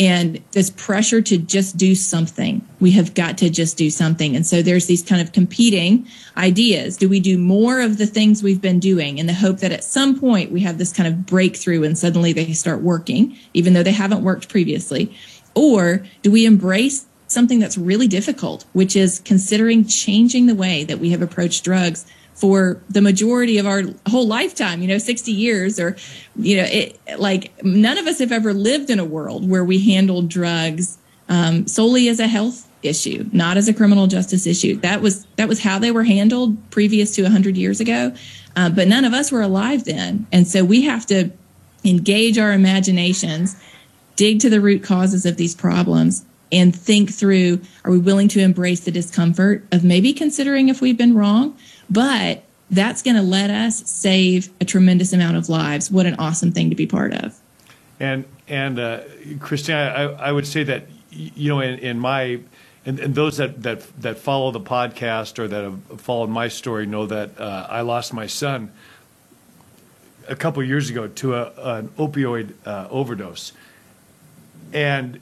and 0.00 0.42
this 0.52 0.70
pressure 0.70 1.20
to 1.20 1.36
just 1.36 1.76
do 1.76 1.94
something. 1.94 2.66
We 2.80 2.92
have 2.92 3.12
got 3.12 3.36
to 3.38 3.50
just 3.50 3.76
do 3.76 3.90
something. 3.90 4.34
And 4.34 4.46
so 4.46 4.62
there's 4.62 4.86
these 4.86 5.02
kind 5.02 5.20
of 5.20 5.32
competing 5.32 6.08
ideas. 6.38 6.96
Do 6.96 7.06
we 7.06 7.20
do 7.20 7.36
more 7.36 7.82
of 7.82 7.98
the 7.98 8.06
things 8.06 8.42
we've 8.42 8.62
been 8.62 8.80
doing 8.80 9.18
in 9.18 9.26
the 9.26 9.34
hope 9.34 9.58
that 9.58 9.72
at 9.72 9.84
some 9.84 10.18
point 10.18 10.52
we 10.52 10.60
have 10.60 10.78
this 10.78 10.90
kind 10.90 11.06
of 11.06 11.26
breakthrough 11.26 11.82
and 11.82 11.98
suddenly 11.98 12.32
they 12.32 12.54
start 12.54 12.80
working, 12.80 13.36
even 13.52 13.74
though 13.74 13.82
they 13.82 13.92
haven't 13.92 14.24
worked 14.24 14.48
previously? 14.48 15.14
Or 15.54 16.06
do 16.22 16.30
we 16.30 16.46
embrace 16.46 17.04
something 17.26 17.58
that's 17.58 17.76
really 17.76 18.08
difficult, 18.08 18.64
which 18.72 18.96
is 18.96 19.18
considering 19.18 19.84
changing 19.84 20.46
the 20.46 20.54
way 20.54 20.82
that 20.82 20.98
we 20.98 21.10
have 21.10 21.20
approached 21.20 21.62
drugs 21.62 22.06
for 22.40 22.80
the 22.88 23.02
majority 23.02 23.58
of 23.58 23.66
our 23.66 23.82
whole 24.08 24.26
lifetime, 24.26 24.80
you 24.80 24.88
know, 24.88 24.96
60 24.96 25.30
years 25.30 25.78
or, 25.78 25.94
you 26.36 26.56
know, 26.56 26.64
it 26.64 26.98
like 27.18 27.52
none 27.62 27.98
of 27.98 28.06
us 28.06 28.18
have 28.18 28.32
ever 28.32 28.54
lived 28.54 28.88
in 28.88 28.98
a 28.98 29.04
world 29.04 29.48
where 29.48 29.64
we 29.64 29.78
handled 29.78 30.30
drugs 30.30 30.96
um, 31.28 31.66
solely 31.66 32.08
as 32.08 32.18
a 32.18 32.26
health 32.26 32.66
issue, 32.82 33.28
not 33.32 33.58
as 33.58 33.68
a 33.68 33.74
criminal 33.74 34.06
justice 34.06 34.46
issue. 34.46 34.76
That 34.76 35.02
was 35.02 35.26
that 35.36 35.48
was 35.48 35.60
how 35.60 35.78
they 35.78 35.90
were 35.90 36.04
handled 36.04 36.70
previous 36.70 37.14
to 37.16 37.22
100 37.22 37.56
years 37.58 37.78
ago. 37.78 38.14
Uh, 38.56 38.70
but 38.70 38.88
none 38.88 39.04
of 39.04 39.12
us 39.12 39.30
were 39.30 39.42
alive 39.42 39.84
then, 39.84 40.26
and 40.32 40.46
so 40.46 40.64
we 40.64 40.82
have 40.82 41.06
to 41.06 41.30
engage 41.84 42.36
our 42.36 42.52
imaginations, 42.52 43.56
dig 44.16 44.40
to 44.40 44.50
the 44.50 44.60
root 44.60 44.82
causes 44.82 45.24
of 45.24 45.36
these 45.36 45.54
problems, 45.54 46.24
and 46.50 46.74
think 46.74 47.12
through: 47.12 47.60
Are 47.84 47.92
we 47.92 47.98
willing 47.98 48.28
to 48.28 48.40
embrace 48.40 48.80
the 48.80 48.90
discomfort 48.90 49.64
of 49.70 49.84
maybe 49.84 50.12
considering 50.12 50.68
if 50.68 50.80
we've 50.80 50.98
been 50.98 51.14
wrong? 51.14 51.56
But 51.90 52.44
that's 52.70 53.02
going 53.02 53.16
to 53.16 53.22
let 53.22 53.50
us 53.50 53.88
save 53.90 54.50
a 54.60 54.64
tremendous 54.64 55.12
amount 55.12 55.36
of 55.36 55.48
lives. 55.48 55.90
What 55.90 56.06
an 56.06 56.14
awesome 56.16 56.52
thing 56.52 56.70
to 56.70 56.76
be 56.76 56.86
part 56.86 57.12
of. 57.12 57.38
And 57.98 58.24
and 58.48 58.78
uh, 58.78 59.02
I, 59.68 60.02
I 60.18 60.32
would 60.32 60.46
say 60.46 60.64
that 60.64 60.84
you 61.10 61.48
know 61.48 61.60
in, 61.60 61.78
in 61.80 61.98
my 61.98 62.40
and, 62.86 62.98
and, 62.98 63.14
those 63.14 63.36
that, 63.36 63.62
that 63.62 63.82
that 64.00 64.18
follow 64.18 64.50
the 64.50 64.60
podcast 64.60 65.38
or 65.38 65.48
that 65.48 65.64
have 65.64 66.00
followed 66.00 66.30
my 66.30 66.48
story 66.48 66.86
know 66.86 67.06
that 67.06 67.38
uh, 67.38 67.66
I 67.68 67.82
lost 67.82 68.14
my 68.14 68.26
son 68.26 68.72
a 70.28 70.36
couple 70.36 70.62
years 70.62 70.88
ago 70.88 71.08
to 71.08 71.34
a, 71.34 71.52
an 71.76 71.88
opioid 71.98 72.54
uh, 72.64 72.88
overdose, 72.90 73.52
and 74.72 75.20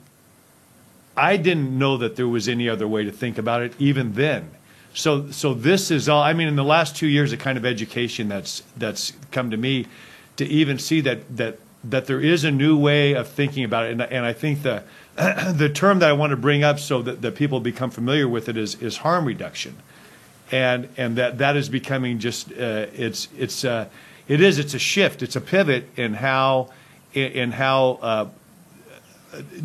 I 1.17 1.35
didn't 1.35 1.77
know 1.77 1.97
that 1.97 2.15
there 2.15 2.27
was 2.27 2.47
any 2.47 2.69
other 2.69 2.87
way 2.87 3.03
to 3.03 3.11
think 3.11 3.37
about 3.37 3.61
it 3.61 3.73
even 3.77 4.13
then. 4.13 4.51
So 4.99 5.31
so 5.31 5.53
this 5.53 5.91
is 5.91 6.09
all. 6.09 6.21
I 6.21 6.33
mean, 6.33 6.49
in 6.49 6.57
the 6.57 6.63
last 6.63 6.93
two 6.97 7.07
years, 7.07 7.31
the 7.31 7.37
kind 7.37 7.57
of 7.57 7.65
education 7.65 8.27
that's 8.27 8.63
that's 8.75 9.13
come 9.31 9.49
to 9.51 9.57
me 9.57 9.85
to 10.35 10.45
even 10.45 10.77
see 10.77 10.99
that 11.01 11.37
that 11.37 11.59
that 11.85 12.05
there 12.07 12.19
is 12.19 12.43
a 12.43 12.51
new 12.51 12.77
way 12.77 13.13
of 13.13 13.29
thinking 13.29 13.63
about 13.63 13.85
it, 13.85 13.93
and, 13.93 14.01
and 14.01 14.25
I 14.25 14.33
think 14.33 14.61
the 14.61 14.83
the 15.15 15.71
term 15.73 15.99
that 15.99 16.09
I 16.09 16.13
want 16.13 16.31
to 16.31 16.37
bring 16.37 16.65
up 16.65 16.79
so 16.79 17.01
that, 17.01 17.21
that 17.21 17.35
people 17.35 17.61
become 17.61 17.91
familiar 17.91 18.27
with 18.27 18.49
it 18.49 18.57
is 18.57 18.75
is 18.81 18.97
harm 18.97 19.23
reduction, 19.23 19.77
and 20.51 20.89
and 20.97 21.15
that 21.15 21.37
that 21.37 21.55
is 21.55 21.69
becoming 21.69 22.19
just 22.19 22.51
uh, 22.51 22.87
it's 22.93 23.29
it's 23.37 23.63
uh, 23.63 23.87
it 24.27 24.41
is 24.41 24.59
it's 24.59 24.73
a 24.73 24.79
shift, 24.79 25.23
it's 25.23 25.37
a 25.37 25.41
pivot 25.41 25.87
in 25.95 26.13
how 26.13 26.71
in, 27.13 27.53
how 27.53 27.99
uh, 28.01 28.27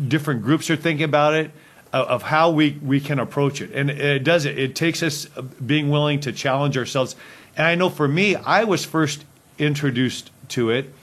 different 0.07 0.43
groups 0.43 0.69
are 0.69 0.77
thinking 0.77 1.03
about 1.03 1.33
it 1.33 1.51
of 1.91 2.23
how 2.23 2.51
we, 2.51 2.71
we 2.83 2.99
can 2.99 3.19
approach 3.19 3.61
it. 3.61 3.71
And 3.71 3.89
it 3.89 4.23
does 4.23 4.45
it. 4.45 4.57
It 4.57 4.75
takes 4.75 5.01
us 5.01 5.25
being 5.65 5.89
willing 5.89 6.19
to 6.21 6.31
challenge 6.31 6.77
ourselves. 6.77 7.15
And 7.55 7.65
I 7.65 7.75
know 7.75 7.89
for 7.89 8.07
me, 8.07 8.35
I 8.35 8.65
was 8.65 8.83
first 8.85 9.23
introduced 9.57 10.31
to 10.49 10.71
it 10.71 10.93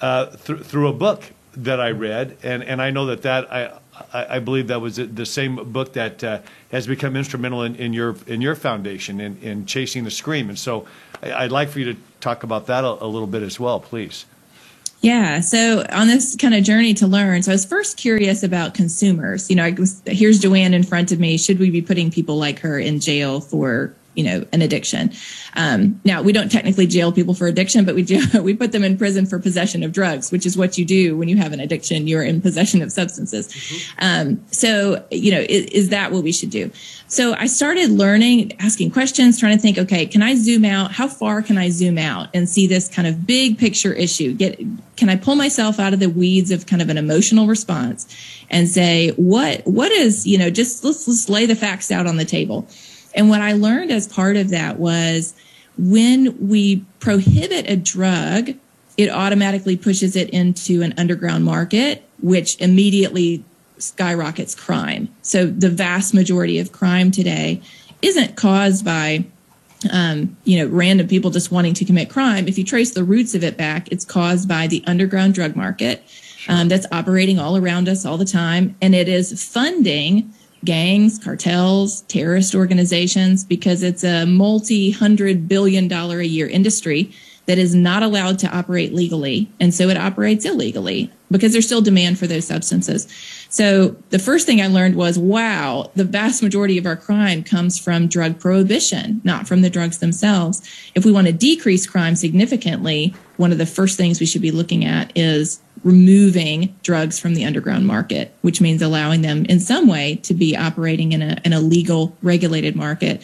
uh, 0.00 0.26
th- 0.26 0.60
through 0.60 0.88
a 0.88 0.92
book 0.92 1.24
that 1.56 1.80
I 1.80 1.90
read, 1.90 2.36
and, 2.42 2.62
and 2.62 2.80
I 2.80 2.90
know 2.90 3.06
that 3.06 3.22
that 3.22 3.52
I, 3.52 3.78
I, 4.12 4.36
I 4.36 4.38
believe 4.38 4.68
that 4.68 4.80
was 4.80 4.96
the 4.96 5.26
same 5.26 5.56
book 5.72 5.94
that 5.94 6.22
uh, 6.22 6.40
has 6.70 6.86
become 6.86 7.16
instrumental 7.16 7.62
in, 7.62 7.74
in 7.76 7.92
your 7.92 8.16
in 8.26 8.40
your 8.40 8.54
foundation 8.54 9.20
in, 9.20 9.38
in 9.38 9.66
chasing 9.66 10.04
the 10.04 10.10
scream. 10.10 10.48
And 10.48 10.58
so 10.58 10.86
I, 11.22 11.42
would 11.42 11.52
like 11.52 11.68
for 11.68 11.80
you 11.80 11.92
to 11.94 12.00
talk 12.20 12.44
about 12.44 12.66
that 12.66 12.84
a, 12.84 13.04
a 13.04 13.06
little 13.06 13.26
bit 13.26 13.42
as 13.42 13.58
well, 13.58 13.80
please. 13.80 14.24
Yeah. 15.00 15.40
So 15.40 15.86
on 15.92 16.08
this 16.08 16.34
kind 16.36 16.54
of 16.54 16.64
journey 16.64 16.92
to 16.94 17.06
learn, 17.06 17.42
so 17.42 17.52
I 17.52 17.54
was 17.54 17.64
first 17.64 17.96
curious 17.96 18.42
about 18.42 18.74
consumers. 18.74 19.48
You 19.48 19.56
know, 19.56 19.64
I 19.64 19.70
was, 19.70 20.02
here's 20.06 20.40
Joanne 20.40 20.74
in 20.74 20.82
front 20.82 21.12
of 21.12 21.20
me. 21.20 21.38
Should 21.38 21.60
we 21.60 21.70
be 21.70 21.82
putting 21.82 22.10
people 22.10 22.36
like 22.36 22.58
her 22.60 22.78
in 22.78 22.98
jail 22.98 23.40
for 23.40 23.94
you 24.18 24.24
know 24.24 24.44
an 24.52 24.62
addiction. 24.62 25.12
Um, 25.54 26.00
now 26.04 26.22
we 26.22 26.32
don't 26.32 26.50
technically 26.50 26.88
jail 26.88 27.12
people 27.12 27.34
for 27.34 27.46
addiction, 27.46 27.84
but 27.84 27.94
we 27.94 28.02
do 28.02 28.20
we 28.42 28.52
put 28.52 28.72
them 28.72 28.82
in 28.82 28.98
prison 28.98 29.26
for 29.26 29.38
possession 29.38 29.84
of 29.84 29.92
drugs, 29.92 30.32
which 30.32 30.44
is 30.44 30.58
what 30.58 30.76
you 30.76 30.84
do 30.84 31.16
when 31.16 31.28
you 31.28 31.36
have 31.36 31.52
an 31.52 31.60
addiction. 31.60 32.08
You're 32.08 32.24
in 32.24 32.42
possession 32.42 32.82
of 32.82 32.90
substances. 32.90 33.46
Mm-hmm. 33.46 34.04
Um, 34.04 34.44
so 34.50 35.06
you 35.12 35.30
know 35.30 35.40
is, 35.40 35.66
is 35.66 35.88
that 35.90 36.10
what 36.10 36.24
we 36.24 36.32
should 36.32 36.50
do? 36.50 36.72
So 37.06 37.34
I 37.34 37.46
started 37.46 37.90
learning, 37.90 38.60
asking 38.60 38.90
questions, 38.90 39.38
trying 39.38 39.56
to 39.56 39.62
think, 39.62 39.78
okay, 39.78 40.04
can 40.04 40.20
I 40.20 40.34
zoom 40.34 40.64
out? 40.64 40.92
How 40.92 41.08
far 41.08 41.40
can 41.40 41.56
I 41.56 41.70
zoom 41.70 41.96
out 41.96 42.28
and 42.34 42.46
see 42.48 42.66
this 42.66 42.88
kind 42.88 43.06
of 43.06 43.24
big 43.26 43.56
picture 43.56 43.92
issue? 43.92 44.34
Get 44.34 44.58
can 44.96 45.08
I 45.08 45.14
pull 45.14 45.36
myself 45.36 45.78
out 45.78 45.94
of 45.94 46.00
the 46.00 46.10
weeds 46.10 46.50
of 46.50 46.66
kind 46.66 46.82
of 46.82 46.88
an 46.88 46.98
emotional 46.98 47.46
response 47.46 48.06
and 48.50 48.68
say, 48.68 49.10
what 49.10 49.64
what 49.64 49.92
is, 49.92 50.26
you 50.26 50.38
know, 50.38 50.50
just 50.50 50.82
let's 50.82 51.06
let's 51.06 51.28
lay 51.28 51.46
the 51.46 51.54
facts 51.54 51.92
out 51.92 52.08
on 52.08 52.16
the 52.16 52.24
table. 52.24 52.68
And 53.18 53.28
what 53.28 53.42
I 53.42 53.52
learned 53.52 53.90
as 53.90 54.06
part 54.06 54.36
of 54.36 54.50
that 54.50 54.78
was 54.78 55.34
when 55.76 56.48
we 56.48 56.84
prohibit 57.00 57.68
a 57.68 57.76
drug, 57.76 58.54
it 58.96 59.10
automatically 59.10 59.76
pushes 59.76 60.14
it 60.14 60.30
into 60.30 60.82
an 60.82 60.94
underground 60.96 61.44
market, 61.44 62.08
which 62.22 62.58
immediately 62.60 63.44
skyrockets 63.78 64.54
crime. 64.54 65.08
So 65.22 65.46
the 65.46 65.68
vast 65.68 66.14
majority 66.14 66.60
of 66.60 66.70
crime 66.70 67.10
today 67.10 67.60
isn't 68.02 68.36
caused 68.36 68.84
by 68.84 69.24
um, 69.92 70.36
you 70.44 70.58
know, 70.58 70.66
random 70.66 71.06
people 71.06 71.30
just 71.30 71.52
wanting 71.52 71.74
to 71.74 71.84
commit 71.84 72.10
crime. 72.10 72.48
If 72.48 72.58
you 72.58 72.64
trace 72.64 72.92
the 72.92 73.04
roots 73.04 73.34
of 73.34 73.44
it 73.44 73.56
back, 73.56 73.88
it's 73.92 74.04
caused 74.04 74.48
by 74.48 74.66
the 74.66 74.82
underground 74.86 75.34
drug 75.34 75.54
market 75.54 76.02
um, 76.48 76.68
that's 76.68 76.86
operating 76.90 77.38
all 77.38 77.56
around 77.56 77.88
us 77.88 78.04
all 78.04 78.16
the 78.16 78.24
time, 78.24 78.74
and 78.80 78.94
it 78.94 79.08
is 79.08 79.44
funding 79.44 80.32
gangs, 80.64 81.18
cartels, 81.18 82.02
terrorist 82.02 82.54
organizations, 82.54 83.44
because 83.44 83.82
it's 83.82 84.04
a 84.04 84.26
multi 84.26 84.90
hundred 84.90 85.48
billion 85.48 85.88
dollar 85.88 86.20
a 86.20 86.26
year 86.26 86.48
industry 86.48 87.12
that 87.48 87.56
is 87.56 87.74
not 87.74 88.02
allowed 88.02 88.38
to 88.38 88.56
operate 88.56 88.92
legally. 88.92 89.50
And 89.58 89.72
so 89.72 89.88
it 89.88 89.96
operates 89.96 90.44
illegally 90.44 91.10
because 91.30 91.52
there's 91.52 91.64
still 91.64 91.80
demand 91.80 92.18
for 92.18 92.26
those 92.26 92.46
substances. 92.46 93.08
So 93.48 93.96
the 94.10 94.18
first 94.18 94.44
thing 94.44 94.60
I 94.60 94.66
learned 94.66 94.96
was 94.96 95.18
wow, 95.18 95.90
the 95.96 96.04
vast 96.04 96.42
majority 96.42 96.76
of 96.76 96.84
our 96.84 96.94
crime 96.94 97.42
comes 97.42 97.78
from 97.78 98.06
drug 98.06 98.38
prohibition, 98.38 99.22
not 99.24 99.48
from 99.48 99.62
the 99.62 99.70
drugs 99.70 99.96
themselves. 99.98 100.60
If 100.94 101.06
we 101.06 101.12
want 101.12 101.26
to 101.26 101.32
decrease 101.32 101.86
crime 101.86 102.16
significantly, 102.16 103.14
one 103.38 103.50
of 103.50 103.56
the 103.56 103.64
first 103.64 103.96
things 103.96 104.20
we 104.20 104.26
should 104.26 104.42
be 104.42 104.50
looking 104.50 104.84
at 104.84 105.10
is 105.16 105.58
removing 105.84 106.76
drugs 106.82 107.18
from 107.18 107.32
the 107.32 107.46
underground 107.46 107.86
market, 107.86 108.34
which 108.42 108.60
means 108.60 108.82
allowing 108.82 109.22
them 109.22 109.46
in 109.46 109.58
some 109.58 109.88
way 109.88 110.16
to 110.16 110.34
be 110.34 110.54
operating 110.54 111.12
in 111.12 111.22
a, 111.22 111.40
in 111.46 111.54
a 111.54 111.60
legal, 111.60 112.14
regulated 112.20 112.76
market. 112.76 113.22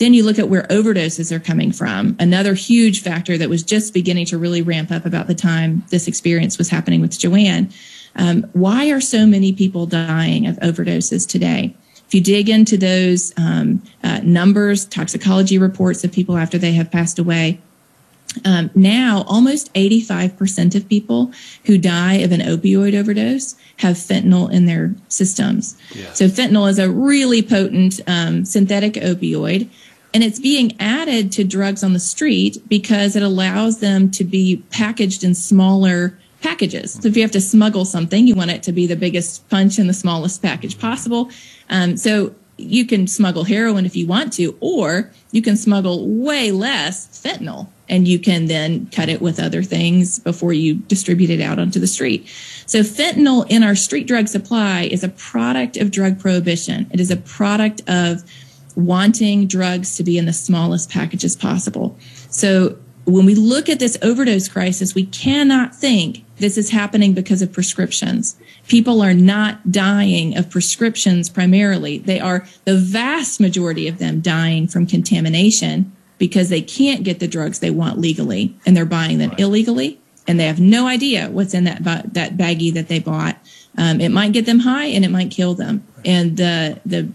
Then 0.00 0.14
you 0.14 0.24
look 0.24 0.38
at 0.38 0.48
where 0.48 0.62
overdoses 0.64 1.30
are 1.30 1.38
coming 1.38 1.72
from. 1.72 2.16
Another 2.18 2.54
huge 2.54 3.02
factor 3.02 3.36
that 3.36 3.50
was 3.50 3.62
just 3.62 3.92
beginning 3.92 4.24
to 4.26 4.38
really 4.38 4.62
ramp 4.62 4.90
up 4.90 5.04
about 5.04 5.26
the 5.26 5.34
time 5.34 5.84
this 5.90 6.08
experience 6.08 6.56
was 6.56 6.70
happening 6.70 7.02
with 7.02 7.16
Joanne. 7.18 7.70
Um, 8.16 8.44
why 8.54 8.90
are 8.90 9.00
so 9.00 9.26
many 9.26 9.52
people 9.52 9.84
dying 9.84 10.46
of 10.46 10.56
overdoses 10.56 11.28
today? 11.28 11.76
If 12.06 12.14
you 12.14 12.22
dig 12.22 12.48
into 12.48 12.78
those 12.78 13.34
um, 13.36 13.82
uh, 14.02 14.20
numbers, 14.24 14.86
toxicology 14.86 15.58
reports 15.58 16.02
of 16.02 16.10
people 16.10 16.38
after 16.38 16.56
they 16.56 16.72
have 16.72 16.90
passed 16.90 17.18
away, 17.18 17.60
um, 18.44 18.70
now, 18.74 19.24
almost 19.26 19.72
85% 19.74 20.74
of 20.74 20.88
people 20.88 21.32
who 21.64 21.78
die 21.78 22.14
of 22.14 22.32
an 22.32 22.40
opioid 22.40 22.94
overdose 22.94 23.56
have 23.78 23.96
fentanyl 23.96 24.50
in 24.50 24.66
their 24.66 24.94
systems. 25.08 25.76
Yeah. 25.94 26.12
So, 26.12 26.26
fentanyl 26.26 26.68
is 26.68 26.78
a 26.78 26.90
really 26.90 27.42
potent 27.42 28.00
um, 28.06 28.44
synthetic 28.44 28.94
opioid, 28.94 29.68
and 30.12 30.24
it's 30.24 30.40
being 30.40 30.76
added 30.80 31.32
to 31.32 31.44
drugs 31.44 31.84
on 31.84 31.92
the 31.92 32.00
street 32.00 32.62
because 32.68 33.16
it 33.16 33.22
allows 33.22 33.80
them 33.80 34.10
to 34.12 34.24
be 34.24 34.62
packaged 34.70 35.24
in 35.24 35.34
smaller 35.34 36.18
packages. 36.42 36.94
So, 36.94 37.08
if 37.08 37.16
you 37.16 37.22
have 37.22 37.30
to 37.32 37.40
smuggle 37.40 37.84
something, 37.84 38.26
you 38.26 38.34
want 38.34 38.50
it 38.50 38.62
to 38.64 38.72
be 38.72 38.86
the 38.86 38.96
biggest 38.96 39.48
punch 39.48 39.78
in 39.78 39.86
the 39.86 39.94
smallest 39.94 40.42
package 40.42 40.78
possible. 40.78 41.30
Um, 41.68 41.96
so, 41.96 42.34
you 42.60 42.84
can 42.84 43.06
smuggle 43.06 43.44
heroin 43.44 43.86
if 43.86 43.96
you 43.96 44.06
want 44.06 44.32
to, 44.34 44.56
or 44.60 45.10
you 45.32 45.42
can 45.42 45.56
smuggle 45.56 46.06
way 46.06 46.52
less 46.52 47.06
fentanyl 47.06 47.68
and 47.88 48.06
you 48.06 48.18
can 48.18 48.46
then 48.46 48.86
cut 48.86 49.08
it 49.08 49.20
with 49.20 49.40
other 49.40 49.62
things 49.62 50.18
before 50.18 50.52
you 50.52 50.74
distribute 50.74 51.30
it 51.30 51.40
out 51.40 51.58
onto 51.58 51.80
the 51.80 51.86
street. 51.86 52.28
So 52.66 52.80
fentanyl 52.80 53.46
in 53.48 53.62
our 53.62 53.74
street 53.74 54.06
drug 54.06 54.28
supply 54.28 54.82
is 54.82 55.02
a 55.02 55.08
product 55.08 55.76
of 55.76 55.90
drug 55.90 56.20
prohibition. 56.20 56.88
It 56.92 57.00
is 57.00 57.10
a 57.10 57.16
product 57.16 57.82
of 57.88 58.22
wanting 58.86 59.46
drugs 59.46 59.96
to 59.96 60.04
be 60.04 60.18
in 60.18 60.26
the 60.26 60.32
smallest 60.32 60.90
packages 60.90 61.36
possible. 61.36 61.96
So 62.30 62.78
when 63.04 63.26
we 63.26 63.34
look 63.34 63.68
at 63.68 63.78
this 63.78 63.98
overdose 64.02 64.48
crisis, 64.48 64.94
we 64.94 65.06
cannot 65.06 65.74
think 65.74 66.24
this 66.36 66.56
is 66.56 66.70
happening 66.70 67.12
because 67.12 67.42
of 67.42 67.52
prescriptions. 67.52 68.36
People 68.68 69.02
are 69.02 69.14
not 69.14 69.72
dying 69.72 70.36
of 70.36 70.50
prescriptions 70.50 71.28
primarily. 71.28 71.98
They 71.98 72.20
are 72.20 72.46
the 72.64 72.76
vast 72.76 73.40
majority 73.40 73.88
of 73.88 73.98
them 73.98 74.20
dying 74.20 74.68
from 74.68 74.86
contamination 74.86 75.92
because 76.18 76.48
they 76.50 76.62
can't 76.62 77.02
get 77.02 77.18
the 77.18 77.28
drugs 77.28 77.58
they 77.58 77.70
want 77.70 77.98
legally 77.98 78.56
and 78.64 78.76
they're 78.76 78.84
buying 78.84 79.18
them 79.18 79.30
right. 79.30 79.40
illegally 79.40 80.00
and 80.26 80.38
they 80.38 80.46
have 80.46 80.60
no 80.60 80.86
idea 80.86 81.28
what's 81.30 81.54
in 81.54 81.64
that 81.64 81.82
that 81.82 82.36
baggie 82.36 82.72
that 82.74 82.88
they 82.88 83.00
bought. 83.00 83.36
Um, 83.76 84.00
it 84.00 84.10
might 84.10 84.32
get 84.32 84.46
them 84.46 84.60
high 84.60 84.86
and 84.86 85.04
it 85.04 85.10
might 85.10 85.30
kill 85.30 85.54
them. 85.54 85.84
And 86.04 86.36
the 86.36 86.80
the 86.86 87.08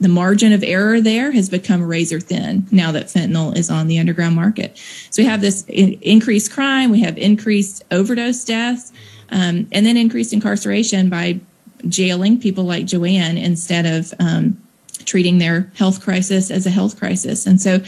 the 0.00 0.08
margin 0.08 0.52
of 0.52 0.62
error 0.62 1.00
there 1.00 1.32
has 1.32 1.48
become 1.48 1.82
razor 1.82 2.20
thin 2.20 2.66
now 2.70 2.92
that 2.92 3.06
fentanyl 3.06 3.56
is 3.56 3.70
on 3.70 3.86
the 3.86 3.98
underground 3.98 4.36
market. 4.36 4.76
So 5.10 5.22
we 5.22 5.26
have 5.26 5.40
this 5.40 5.64
in, 5.68 5.94
increased 6.02 6.52
crime, 6.52 6.90
we 6.90 7.00
have 7.00 7.16
increased 7.16 7.84
overdose 7.90 8.44
deaths, 8.44 8.92
um, 9.30 9.66
and 9.72 9.86
then 9.86 9.96
increased 9.96 10.32
incarceration 10.32 11.08
by 11.08 11.40
jailing 11.88 12.38
people 12.38 12.64
like 12.64 12.84
Joanne 12.86 13.38
instead 13.38 13.86
of 13.86 14.12
um, 14.20 14.60
treating 15.04 15.38
their 15.38 15.70
health 15.76 16.02
crisis 16.02 16.50
as 16.50 16.66
a 16.66 16.70
health 16.70 16.98
crisis. 16.98 17.46
And 17.46 17.60
so 17.60 17.80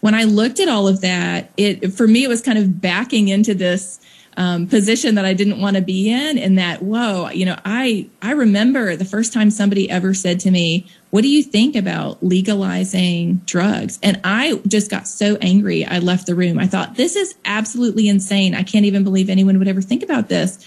when 0.00 0.14
I 0.14 0.24
looked 0.24 0.60
at 0.60 0.68
all 0.68 0.86
of 0.86 1.00
that, 1.00 1.50
it 1.56 1.92
for 1.92 2.06
me 2.06 2.24
it 2.24 2.28
was 2.28 2.42
kind 2.42 2.58
of 2.58 2.80
backing 2.80 3.28
into 3.28 3.54
this 3.54 3.98
um, 4.36 4.66
position 4.66 5.14
that 5.14 5.24
I 5.24 5.32
didn't 5.32 5.60
want 5.60 5.76
to 5.76 5.82
be 5.82 6.10
in. 6.10 6.38
And 6.38 6.58
that, 6.58 6.82
whoa, 6.82 7.30
you 7.30 7.46
know, 7.46 7.58
I 7.64 8.08
I 8.22 8.32
remember 8.32 8.94
the 8.94 9.04
first 9.04 9.32
time 9.32 9.50
somebody 9.50 9.90
ever 9.90 10.12
said 10.14 10.40
to 10.40 10.50
me, 10.50 10.86
"What 11.16 11.22
do 11.22 11.28
you 11.28 11.42
think 11.42 11.74
about 11.76 12.22
legalizing 12.22 13.40
drugs?" 13.46 13.98
And 14.02 14.20
I 14.22 14.60
just 14.68 14.90
got 14.90 15.08
so 15.08 15.38
angry, 15.40 15.82
I 15.86 15.98
left 16.00 16.26
the 16.26 16.34
room. 16.34 16.58
I 16.58 16.66
thought, 16.66 16.96
"This 16.96 17.16
is 17.16 17.34
absolutely 17.46 18.06
insane. 18.06 18.54
I 18.54 18.62
can't 18.62 18.84
even 18.84 19.02
believe 19.02 19.30
anyone 19.30 19.58
would 19.58 19.66
ever 19.66 19.80
think 19.80 20.02
about 20.02 20.28
this." 20.28 20.58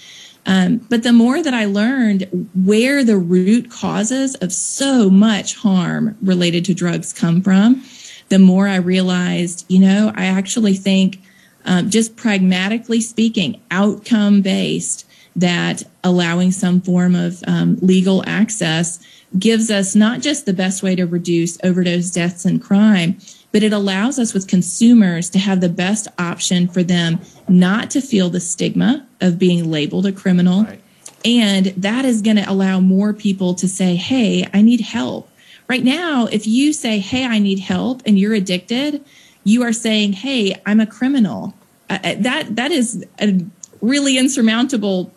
Um, 0.47 0.77
but 0.89 1.03
the 1.03 1.13
more 1.13 1.43
that 1.43 1.53
I 1.53 1.65
learned 1.65 2.49
where 2.65 3.03
the 3.03 3.17
root 3.17 3.69
causes 3.69 4.33
of 4.35 4.51
so 4.51 5.07
much 5.07 5.53
harm 5.53 6.17
related 6.19 6.65
to 6.65 6.73
drugs 6.73 7.13
come 7.13 7.43
from, 7.43 7.83
the 8.29 8.39
more 8.39 8.67
I 8.67 8.77
realized, 8.77 9.65
you 9.67 9.77
know, 9.79 10.11
I 10.15 10.25
actually 10.25 10.75
think 10.75 11.21
um, 11.65 11.89
just 11.91 12.15
pragmatically 12.15 13.01
speaking, 13.01 13.61
outcome 13.69 14.41
based, 14.41 15.05
that 15.39 15.83
allowing 16.03 16.51
some 16.51 16.81
form 16.81 17.15
of 17.15 17.43
um, 17.47 17.77
legal 17.81 18.23
access 18.27 18.99
gives 19.37 19.69
us 19.69 19.95
not 19.95 20.21
just 20.21 20.45
the 20.45 20.53
best 20.53 20.81
way 20.81 20.95
to 20.95 21.05
reduce 21.05 21.57
overdose 21.63 22.11
deaths 22.11 22.45
and 22.45 22.61
crime, 22.61 23.17
but 23.51 23.63
it 23.63 23.73
allows 23.73 24.19
us 24.19 24.33
with 24.33 24.47
consumers 24.47 25.29
to 25.29 25.39
have 25.39 25.61
the 25.61 25.69
best 25.69 26.07
option 26.17 26.67
for 26.67 26.83
them 26.83 27.19
not 27.47 27.91
to 27.91 28.01
feel 28.01 28.29
the 28.29 28.39
stigma 28.39 29.07
of 29.21 29.39
being 29.39 29.69
labeled 29.69 30.05
a 30.05 30.11
criminal. 30.11 30.63
Right. 30.63 30.81
And 31.25 31.67
that 31.77 32.05
is 32.05 32.21
going 32.21 32.37
to 32.37 32.49
allow 32.49 32.79
more 32.79 33.13
people 33.13 33.53
to 33.55 33.67
say, 33.67 33.95
hey, 33.95 34.47
I 34.53 34.61
need 34.61 34.81
help. 34.81 35.29
Right 35.67 35.83
now, 35.83 36.25
if 36.25 36.47
you 36.47 36.73
say, 36.73 36.99
hey, 36.99 37.25
I 37.25 37.37
need 37.37 37.59
help, 37.59 38.01
and 38.05 38.17
you're 38.17 38.33
addicted, 38.33 39.03
you 39.43 39.63
are 39.63 39.73
saying, 39.73 40.13
"Hey, 40.13 40.55
I'm 40.65 40.79
a 40.79 40.85
criminal." 40.85 41.53
Uh, 41.89 41.97
uh, 42.03 42.15
that 42.19 42.55
that 42.55 42.71
is 42.71 43.05
a 43.19 43.43
really 43.81 44.17
insurmountable 44.17 45.11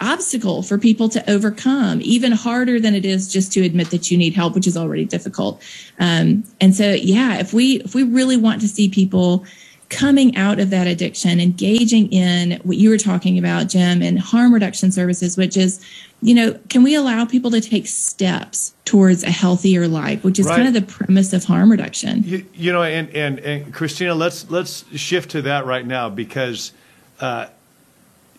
obstacle 0.00 0.62
for 0.62 0.78
people 0.78 1.08
to 1.10 1.30
overcome, 1.30 2.00
even 2.02 2.32
harder 2.32 2.80
than 2.80 2.94
it 2.94 3.04
is 3.04 3.32
just 3.32 3.52
to 3.52 3.64
admit 3.64 3.90
that 3.90 4.10
you 4.10 4.18
need 4.18 4.34
help, 4.34 4.54
which 4.54 4.66
is 4.66 4.76
already 4.76 5.04
difficult. 5.04 5.62
Um, 5.98 6.44
and 6.60 6.74
so, 6.74 6.92
yeah, 6.92 7.38
if 7.38 7.52
we 7.52 7.80
if 7.80 7.94
we 7.94 8.02
really 8.02 8.36
want 8.36 8.60
to 8.60 8.68
see 8.68 8.88
people 8.88 9.44
coming 9.88 10.36
out 10.36 10.58
of 10.60 10.70
that 10.70 10.86
addiction, 10.86 11.40
engaging 11.40 12.12
in 12.12 12.60
what 12.62 12.76
you 12.76 12.90
were 12.90 12.98
talking 12.98 13.38
about, 13.38 13.68
Jim, 13.68 14.02
and 14.02 14.18
harm 14.18 14.52
reduction 14.52 14.92
services, 14.92 15.36
which 15.38 15.56
is, 15.56 15.82
you 16.20 16.34
know, 16.34 16.58
can 16.68 16.82
we 16.82 16.94
allow 16.94 17.24
people 17.24 17.50
to 17.50 17.60
take 17.60 17.86
steps 17.86 18.74
towards 18.84 19.22
a 19.22 19.30
healthier 19.30 19.86
life, 19.86 20.24
which 20.24 20.38
is 20.38 20.46
right. 20.46 20.56
kind 20.56 20.68
of 20.68 20.74
the 20.74 20.82
premise 20.82 21.32
of 21.32 21.44
harm 21.44 21.70
reduction. 21.70 22.22
You, 22.24 22.46
you, 22.54 22.72
know, 22.72 22.82
and, 22.82 23.08
and, 23.10 23.38
and 23.40 23.72
Christina, 23.72 24.14
let's 24.14 24.50
let's 24.50 24.84
shift 24.96 25.30
to 25.32 25.42
that 25.42 25.66
right 25.66 25.86
now 25.86 26.08
because, 26.08 26.72
uh, 27.20 27.48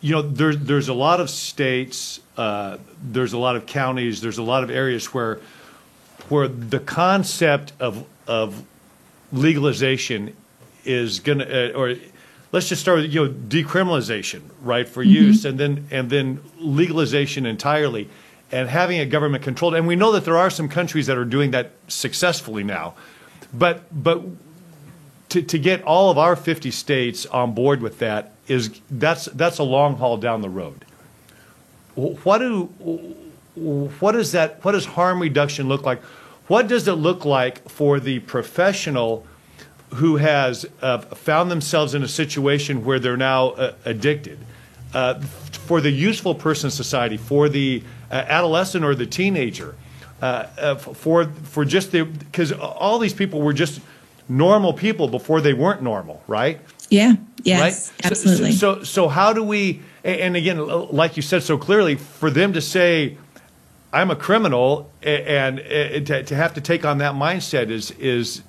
you 0.01 0.13
know, 0.13 0.21
there's 0.21 0.57
there's 0.57 0.87
a 0.87 0.93
lot 0.93 1.19
of 1.19 1.29
states, 1.29 2.21
uh, 2.37 2.77
there's 3.01 3.33
a 3.33 3.37
lot 3.37 3.55
of 3.55 3.65
counties, 3.65 4.21
there's 4.21 4.37
a 4.37 4.43
lot 4.43 4.63
of 4.63 4.69
areas 4.69 5.13
where 5.13 5.39
where 6.29 6.47
the 6.47 6.79
concept 6.79 7.73
of 7.79 8.05
of 8.27 8.63
legalization 9.31 10.35
is 10.85 11.19
going 11.19 11.39
to, 11.39 11.75
uh, 11.75 11.77
or 11.77 11.95
let's 12.51 12.69
just 12.69 12.81
start 12.81 12.99
with 12.99 13.13
you 13.13 13.25
know 13.25 13.31
decriminalization, 13.31 14.41
right, 14.61 14.87
for 14.87 15.03
mm-hmm. 15.03 15.11
use, 15.11 15.45
and 15.45 15.59
then 15.59 15.87
and 15.91 16.09
then 16.09 16.41
legalization 16.57 17.45
entirely, 17.45 18.09
and 18.51 18.69
having 18.69 18.99
it 18.99 19.07
government 19.07 19.43
controlled. 19.43 19.75
And 19.75 19.85
we 19.85 19.95
know 19.97 20.13
that 20.13 20.23
there 20.23 20.37
are 20.37 20.49
some 20.49 20.69
countries 20.69 21.07
that 21.07 21.17
are 21.17 21.25
doing 21.25 21.51
that 21.51 21.71
successfully 21.89 22.63
now, 22.63 22.93
but 23.53 23.83
but 23.91 24.23
to, 25.29 25.41
to 25.41 25.59
get 25.59 25.83
all 25.83 26.09
of 26.09 26.17
our 26.17 26.35
50 26.35 26.71
states 26.71 27.25
on 27.27 27.53
board 27.53 27.81
with 27.81 27.99
that 27.99 28.33
is 28.47 28.81
that's 28.89 29.25
that's 29.25 29.59
a 29.59 29.63
long 29.63 29.97
haul 29.97 30.17
down 30.17 30.41
the 30.41 30.49
road. 30.49 30.85
What 31.95 32.39
do 32.39 32.63
what 33.99 34.13
does 34.13 34.31
that 34.31 34.63
what 34.63 34.71
does 34.71 34.85
harm 34.85 35.21
reduction 35.21 35.67
look 35.67 35.83
like? 35.83 36.01
What 36.47 36.67
does 36.67 36.87
it 36.87 36.93
look 36.93 37.25
like 37.25 37.67
for 37.69 37.99
the 37.99 38.19
professional 38.19 39.27
who 39.95 40.17
has 40.17 40.65
uh, 40.81 40.99
found 40.99 41.49
themselves 41.49 41.93
in 41.93 42.03
a 42.03 42.07
situation 42.07 42.85
where 42.85 42.99
they're 42.99 43.17
now 43.17 43.49
uh, 43.49 43.73
addicted. 43.85 44.39
Uh, 44.93 45.19
for 45.19 45.81
the 45.81 45.91
useful 45.91 46.33
person 46.33 46.71
society, 46.71 47.15
for 47.17 47.47
the 47.47 47.83
uh, 48.11 48.15
adolescent 48.27 48.83
or 48.83 48.95
the 48.95 49.05
teenager, 49.05 49.75
uh, 50.21 50.47
uh, 50.57 50.75
for 50.75 51.25
for 51.25 51.63
just 51.63 51.91
the 51.91 52.03
because 52.03 52.51
all 52.51 52.97
these 52.97 53.13
people 53.13 53.41
were 53.41 53.53
just 53.53 53.81
normal 54.29 54.73
people 54.73 55.07
before 55.07 55.41
they 55.41 55.53
weren't 55.53 55.81
normal, 55.81 56.23
right? 56.27 56.61
Yeah. 56.89 57.15
Yes. 57.43 57.91
Right? 57.91 58.05
Absolutely. 58.05 58.51
So, 58.51 58.79
so, 58.79 58.83
so 58.83 59.07
how 59.07 59.33
do 59.33 59.43
we? 59.43 59.81
And 60.03 60.35
again, 60.35 60.65
like 60.65 61.17
you 61.17 61.21
said 61.21 61.43
so 61.43 61.57
clearly, 61.57 61.95
for 61.95 62.29
them 62.29 62.53
to 62.53 62.61
say, 62.61 63.17
"I'm 63.91 64.11
a 64.11 64.15
criminal," 64.15 64.89
and, 65.03 65.59
and 65.59 66.07
to, 66.07 66.23
to 66.23 66.35
have 66.35 66.53
to 66.53 66.61
take 66.61 66.85
on 66.85 66.99
that 66.99 67.15
mindset 67.15 67.69
is 67.69 67.91
is 67.91 68.41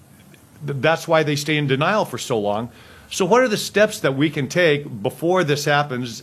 that's 0.62 1.08
why 1.08 1.22
they 1.22 1.36
stay 1.36 1.56
in 1.56 1.66
denial 1.66 2.04
for 2.04 2.18
so 2.18 2.38
long. 2.38 2.70
So, 3.10 3.24
what 3.24 3.42
are 3.42 3.48
the 3.48 3.56
steps 3.56 4.00
that 4.00 4.14
we 4.14 4.30
can 4.30 4.48
take 4.48 5.02
before 5.02 5.42
this 5.42 5.64
happens? 5.64 6.22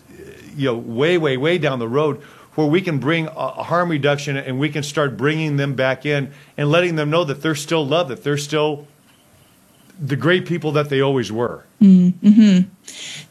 You 0.55 0.71
know, 0.71 0.77
way, 0.77 1.17
way, 1.17 1.37
way 1.37 1.57
down 1.57 1.79
the 1.79 1.87
road, 1.87 2.21
where 2.55 2.65
we 2.65 2.81
can 2.81 2.99
bring 2.99 3.27
a 3.27 3.63
harm 3.63 3.89
reduction 3.89 4.37
and 4.37 4.59
we 4.59 4.69
can 4.69 4.83
start 4.83 5.17
bringing 5.17 5.57
them 5.57 5.75
back 5.75 6.05
in 6.05 6.31
and 6.55 6.71
letting 6.71 6.95
them 6.95 7.09
know 7.09 7.23
that 7.25 7.41
they're 7.41 7.55
still 7.55 7.85
loved, 7.85 8.09
that 8.09 8.23
they're 8.23 8.37
still 8.37 8.87
the 9.99 10.15
great 10.15 10.45
people 10.45 10.71
that 10.73 10.89
they 10.89 11.01
always 11.01 11.31
were. 11.31 11.65
Mm-hmm. 11.81 12.69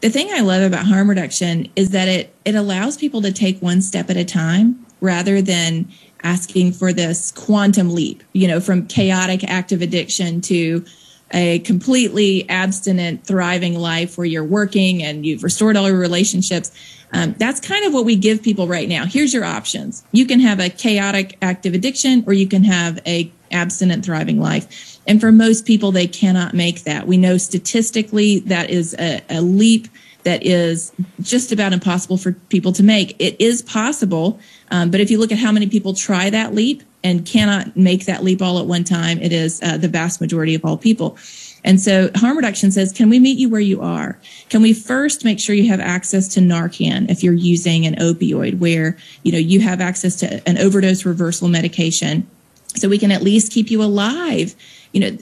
The 0.01 0.09
thing 0.09 0.29
I 0.31 0.41
love 0.41 0.61
about 0.61 0.85
harm 0.85 1.09
reduction 1.09 1.69
is 1.75 1.89
that 1.91 2.07
it 2.07 2.33
it 2.45 2.55
allows 2.55 2.97
people 2.97 3.21
to 3.21 3.31
take 3.31 3.61
one 3.61 3.81
step 3.81 4.09
at 4.09 4.17
a 4.17 4.25
time 4.25 4.85
rather 5.01 5.41
than 5.41 5.89
asking 6.23 6.71
for 6.73 6.91
this 6.91 7.31
quantum 7.31 7.93
leap, 7.93 8.23
you 8.33 8.47
know, 8.47 8.59
from 8.59 8.87
chaotic 8.87 9.43
active 9.43 9.81
addiction 9.81 10.41
to 10.41 10.83
a 11.31 11.59
completely 11.59 12.47
abstinent, 12.49 13.25
thriving 13.25 13.77
life 13.77 14.17
where 14.17 14.25
you're 14.25 14.43
working 14.43 15.03
and 15.03 15.25
you've 15.25 15.43
restored 15.43 15.75
all 15.75 15.87
your 15.89 15.99
relationships. 15.99 16.71
Um, 17.13 17.35
that's 17.37 17.59
kind 17.59 17.85
of 17.85 17.93
what 17.93 18.05
we 18.05 18.15
give 18.15 18.41
people 18.41 18.67
right 18.67 18.87
now. 18.87 19.05
Here's 19.05 19.33
your 19.33 19.43
options. 19.43 20.03
You 20.11 20.25
can 20.25 20.39
have 20.39 20.59
a 20.59 20.69
chaotic 20.69 21.37
active 21.41 21.73
addiction 21.73 22.23
or 22.27 22.33
you 22.33 22.47
can 22.47 22.63
have 22.63 22.99
a 23.05 23.31
abstinent 23.51 24.05
thriving 24.05 24.39
life. 24.39 24.99
And 25.07 25.21
for 25.21 25.31
most 25.31 25.65
people, 25.65 25.91
they 25.91 26.07
cannot 26.07 26.53
make 26.53 26.83
that. 26.83 27.07
We 27.07 27.17
know 27.17 27.37
statistically 27.37 28.39
that 28.39 28.69
is 28.69 28.95
a, 28.99 29.21
a 29.29 29.41
leap 29.41 29.87
that 30.23 30.45
is 30.45 30.91
just 31.21 31.53
about 31.53 31.71
impossible 31.71 32.17
for 32.17 32.33
people 32.33 32.73
to 32.73 32.83
make. 32.83 33.15
It 33.19 33.39
is 33.39 33.61
possible, 33.61 34.39
um, 34.71 34.91
but 34.91 34.99
if 34.99 35.09
you 35.09 35.19
look 35.19 35.31
at 35.31 35.37
how 35.37 35.53
many 35.53 35.67
people 35.67 35.93
try 35.93 36.29
that 36.29 36.53
leap 36.53 36.83
and 37.03 37.25
cannot 37.25 37.77
make 37.77 38.05
that 38.05 38.23
leap 38.23 38.41
all 38.41 38.59
at 38.59 38.65
one 38.65 38.83
time, 38.83 39.19
it 39.19 39.31
is 39.31 39.61
uh, 39.63 39.77
the 39.77 39.87
vast 39.87 40.19
majority 40.19 40.53
of 40.53 40.65
all 40.65 40.77
people. 40.77 41.17
And 41.63 41.79
so 41.79 42.09
harm 42.15 42.35
reduction 42.35 42.71
says, 42.71 42.91
can 42.91 43.09
we 43.09 43.19
meet 43.19 43.37
you 43.37 43.49
where 43.49 43.61
you 43.61 43.81
are? 43.81 44.19
Can 44.49 44.61
we 44.61 44.73
first 44.73 45.23
make 45.23 45.39
sure 45.39 45.55
you 45.55 45.69
have 45.69 45.79
access 45.79 46.27
to 46.29 46.39
Narcan 46.39 47.09
if 47.09 47.23
you're 47.23 47.33
using 47.33 47.85
an 47.85 47.95
opioid 47.95 48.59
where, 48.59 48.97
you 49.23 49.31
know, 49.31 49.37
you 49.37 49.61
have 49.61 49.81
access 49.81 50.15
to 50.17 50.47
an 50.47 50.57
overdose 50.57 51.05
reversal 51.05 51.47
medication 51.47 52.27
so 52.75 52.89
we 52.89 52.97
can 52.97 53.11
at 53.11 53.21
least 53.21 53.51
keep 53.51 53.71
you 53.71 53.81
alive. 53.81 54.55
You 54.93 54.99
know, 54.99 55.17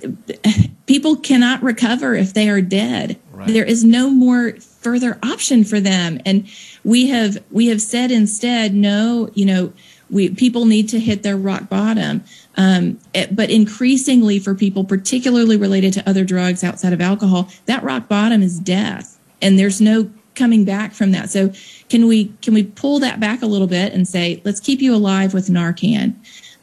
people 0.85 1.15
cannot 1.15 1.63
recover 1.63 2.13
if 2.15 2.33
they 2.33 2.49
are 2.49 2.61
dead. 2.61 3.19
Right. 3.31 3.47
There 3.47 3.65
is 3.65 3.83
no 3.83 4.09
more 4.09 4.53
further 4.59 5.17
option 5.23 5.63
for 5.63 5.79
them. 5.79 6.19
And 6.25 6.47
we 6.83 7.07
have 7.09 7.43
we 7.51 7.67
have 7.67 7.81
said 7.81 8.11
instead, 8.11 8.73
no, 8.73 9.29
you 9.33 9.45
know, 9.45 9.73
we 10.09 10.29
people 10.29 10.65
need 10.65 10.89
to 10.89 10.99
hit 10.99 11.23
their 11.23 11.37
rock 11.37 11.69
bottom. 11.69 12.23
Um, 12.57 12.99
eh, 13.13 13.27
but 13.31 13.49
increasingly 13.49 14.39
for 14.39 14.55
people, 14.55 14.83
particularly 14.83 15.57
related 15.57 15.93
to 15.93 16.09
other 16.09 16.23
drugs 16.23 16.63
outside 16.63 16.93
of 16.93 17.01
alcohol, 17.01 17.49
that 17.65 17.83
rock 17.83 18.07
bottom 18.07 18.41
is 18.41 18.59
death, 18.59 19.19
and 19.41 19.57
there's 19.57 19.81
no 19.81 20.09
coming 20.35 20.65
back 20.65 20.93
from 20.93 21.11
that. 21.11 21.29
So 21.29 21.51
can 21.89 22.07
we 22.07 22.25
can 22.41 22.53
we 22.53 22.63
pull 22.63 22.99
that 22.99 23.19
back 23.19 23.41
a 23.41 23.47
little 23.47 23.67
bit 23.67 23.93
and 23.93 24.07
say, 24.07 24.41
let's 24.45 24.59
keep 24.59 24.81
you 24.81 24.93
alive 24.93 25.33
with 25.33 25.47
Narcan. 25.47 26.15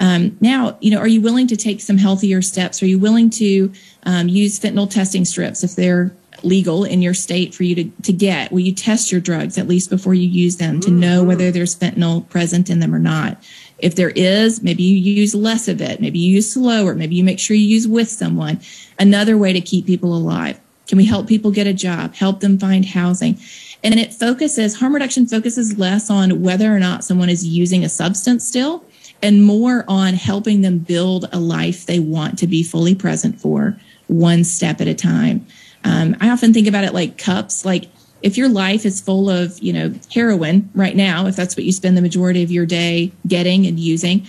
Um, 0.03 0.37
now, 0.41 0.77
you 0.81 0.91
know, 0.91 0.99
are 0.99 1.07
you 1.07 1.21
willing 1.21 1.47
to 1.47 1.57
take 1.57 1.81
some 1.81 1.97
healthier 1.97 2.43
steps? 2.43 2.83
Are 2.83 2.87
you 2.87 2.99
willing 2.99 3.31
to 3.31 3.73
um, 4.03 4.29
use 4.29 4.59
fentanyl 4.59 4.91
testing 4.91 5.25
strips 5.25 5.62
if 5.62 5.77
they're 5.77 6.12
legal 6.43 6.83
in 6.83 7.03
your 7.03 7.15
state 7.15 7.55
for 7.55 7.62
you 7.62 7.77
to, 7.77 7.85
to 8.03 8.12
get? 8.12 8.51
Will 8.51 8.61
you 8.61 8.75
test 8.75 9.12
your 9.12 9.21
drugs 9.21 9.57
at 9.59 9.69
least 9.69 9.91
before 9.91 10.12
you 10.12 10.29
use 10.29 10.57
them 10.57 10.81
to 10.81 10.91
know 10.91 11.21
mm-hmm. 11.21 11.29
whether 11.29 11.51
there's 11.53 11.77
fentanyl 11.77 12.29
present 12.29 12.69
in 12.69 12.81
them 12.81 12.93
or 12.93 12.99
not? 12.99 13.41
If 13.79 13.95
there 13.95 14.11
is, 14.11 14.61
maybe 14.61 14.83
you 14.83 14.97
use 14.97 15.37
less 15.37 15.69
of 15.69 15.81
it. 15.81 16.01
Maybe 16.01 16.19
you 16.19 16.33
use 16.33 16.53
slower. 16.53 16.97
Maybe 16.97 17.15
you 17.15 17.23
make 17.23 17.38
sure 17.38 17.57
you 17.57 17.67
use 17.67 17.87
with 17.87 18.09
someone. 18.09 18.61
Another 18.99 19.38
way 19.38 19.53
to 19.53 19.61
keep 19.61 19.87
people 19.87 20.17
alive. 20.17 20.61
Can 20.88 20.99
we 20.99 21.05
help 21.05 21.29
people 21.29 21.53
get 21.53 21.69
a 21.69 21.73
job? 21.73 22.17
Help 22.17 22.41
them 22.41 22.59
find 22.59 22.85
housing? 22.85 23.38
And 23.85 24.01
it 24.01 24.12
focuses, 24.12 24.81
harm 24.81 24.95
reduction 24.95 25.27
focuses 25.27 25.79
less 25.79 26.11
on 26.11 26.43
whether 26.43 26.75
or 26.75 26.81
not 26.81 27.05
someone 27.05 27.29
is 27.29 27.47
using 27.47 27.85
a 27.85 27.88
substance 27.88 28.47
still 28.47 28.85
and 29.22 29.44
more 29.44 29.85
on 29.88 30.14
helping 30.14 30.62
them 30.62 30.78
build 30.78 31.28
a 31.32 31.38
life 31.38 31.87
they 31.87 32.00
want 32.00 32.38
to 32.38 32.46
be 32.46 32.62
fully 32.62 32.94
present 32.94 33.40
for 33.40 33.78
one 34.08 34.44
step 34.44 34.80
at 34.80 34.88
a 34.88 34.94
time. 34.94 35.46
Um, 35.85 36.16
I 36.20 36.30
often 36.30 36.52
think 36.52 36.66
about 36.66 36.85
it 36.85 36.92
like 36.92 37.18
cups, 37.18 37.64
like 37.64 37.88
if 38.22 38.37
your 38.37 38.48
life 38.48 38.85
is 38.87 39.00
full 39.00 39.28
of, 39.30 39.58
you 39.58 39.72
know, 39.72 39.94
heroin 40.12 40.70
right 40.74 40.94
now, 40.94 41.26
if 41.26 41.37
that's 41.37 41.56
what 41.56 41.64
you 41.64 41.72
spend 41.72 41.96
the 41.96 42.02
majority 42.02 42.42
of 42.42 42.50
your 42.50 42.66
day 42.66 43.12
getting 43.26 43.66
and 43.66 43.80
using, 43.80 44.26